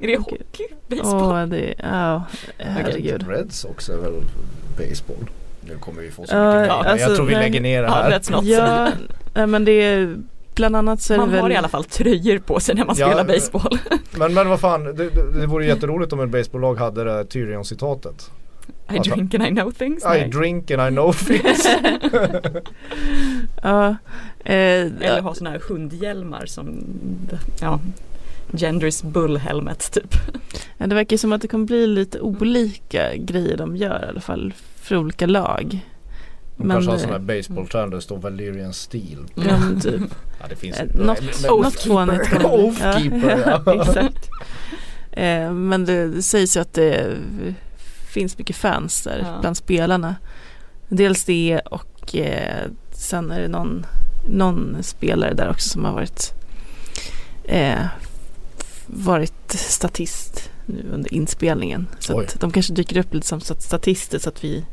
[0.00, 0.66] är det hockey?
[0.88, 1.22] Baseball?
[1.22, 2.24] Åh, det, ja,
[2.58, 3.28] herregud.
[3.28, 4.22] Red Sox är väl
[4.78, 5.16] baseball.
[5.68, 6.84] Nu kommer vi få så Ja, mycket grejer.
[6.84, 8.10] alltså, Jag tror vi men- lägger ner det Ja, här.
[8.10, 8.44] that's not
[9.34, 10.16] Ja, men det är
[10.54, 12.84] bland annat så är Man det väl har i alla fall tröjor på sig när
[12.84, 13.78] man Ja, spelar baseball.
[14.18, 18.30] Men, men vad fan, det, det, det vore jätteroligt om ett baseballlag hade det Tyrion-citatet.
[18.90, 20.04] I Alltså- drink and I know things.
[20.04, 20.28] I Nej.
[20.28, 21.66] drink and I know things.
[23.62, 23.88] Ja,
[24.44, 26.84] eh, Eller ha sådana här hundhjälmar som,
[27.60, 27.80] ja,
[28.52, 30.14] Genders bull helmet typ.
[30.78, 34.20] ja, det verkar som att det kommer bli lite olika grejer de gör i alla
[34.20, 35.80] fall för olika lag.
[36.56, 39.26] De Men, kanske har eh, sån här baseballtrend där det står Valerian Steel.
[39.34, 40.00] Ja, men typ.
[40.40, 40.98] Ja det finns Eh, inte.
[40.98, 42.28] Något, Men- något fånigt
[43.46, 43.74] ja.
[43.74, 44.28] exakt.
[45.12, 47.16] Eh, men det, det sägs ju att det
[48.08, 49.38] finns mycket fans där Ja.
[49.40, 50.16] bland spelarna.
[50.88, 53.86] Dels det och eh, sen är det någon,
[54.28, 56.32] någon spelare där också som har varit
[57.44, 57.84] eh,
[58.86, 61.86] varit statist nu under inspelningen.
[61.98, 62.24] Så Oj.
[62.24, 64.64] att de kanske dyker upp lite som stat- statister så att vi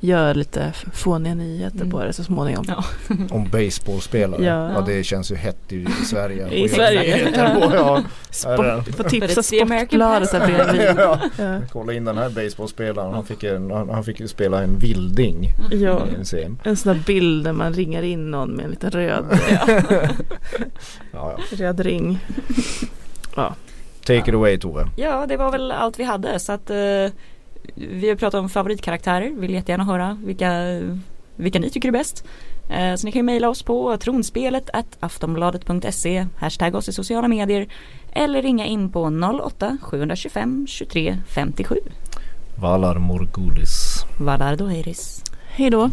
[0.00, 1.90] gör lite fåniga nyheter Mm.
[1.90, 2.64] på det så småningom.
[2.68, 2.84] Ja.
[3.30, 4.44] Om baseballspelare.
[4.44, 4.72] Ja.
[4.72, 4.80] Ja.
[4.80, 6.48] det känns ju hett i, i Sverige.
[6.64, 7.32] I Sverige.
[7.54, 8.02] på, ja.
[8.30, 10.82] Sport, får tipsa Sportbladet där bredvid.
[10.98, 11.20] ja.
[11.38, 11.60] Ja.
[11.72, 13.14] Kolla in den här baseballspelaren.
[13.14, 16.02] Han fick, en, han, han fick ju spela en vilding Ja.
[16.18, 16.58] en scen.
[16.64, 19.82] En sån här bild där man ringar in någon med en liten röd, Ja,
[21.12, 21.38] ja.
[21.50, 22.18] röd ring.
[24.04, 24.88] Take it away Tove.
[24.96, 26.76] Ja, det var väl allt vi hade så att eh,
[27.74, 29.30] vi har pratat om favoritkaraktärer.
[29.30, 30.80] Vill jättegärna höra vilka,
[31.36, 32.24] vilka ni tycker är bäst.
[32.70, 37.28] Eh, så ni kan ju mejla oss på tronspelet at aftonbladet.se Hashtag oss i sociala
[37.28, 37.68] medier
[38.12, 39.10] eller ringa in på
[39.44, 41.76] 08 725 23 57
[42.54, 44.04] Valar Morgulis.
[44.20, 45.24] Valardo Iris.
[45.48, 45.90] Hej då.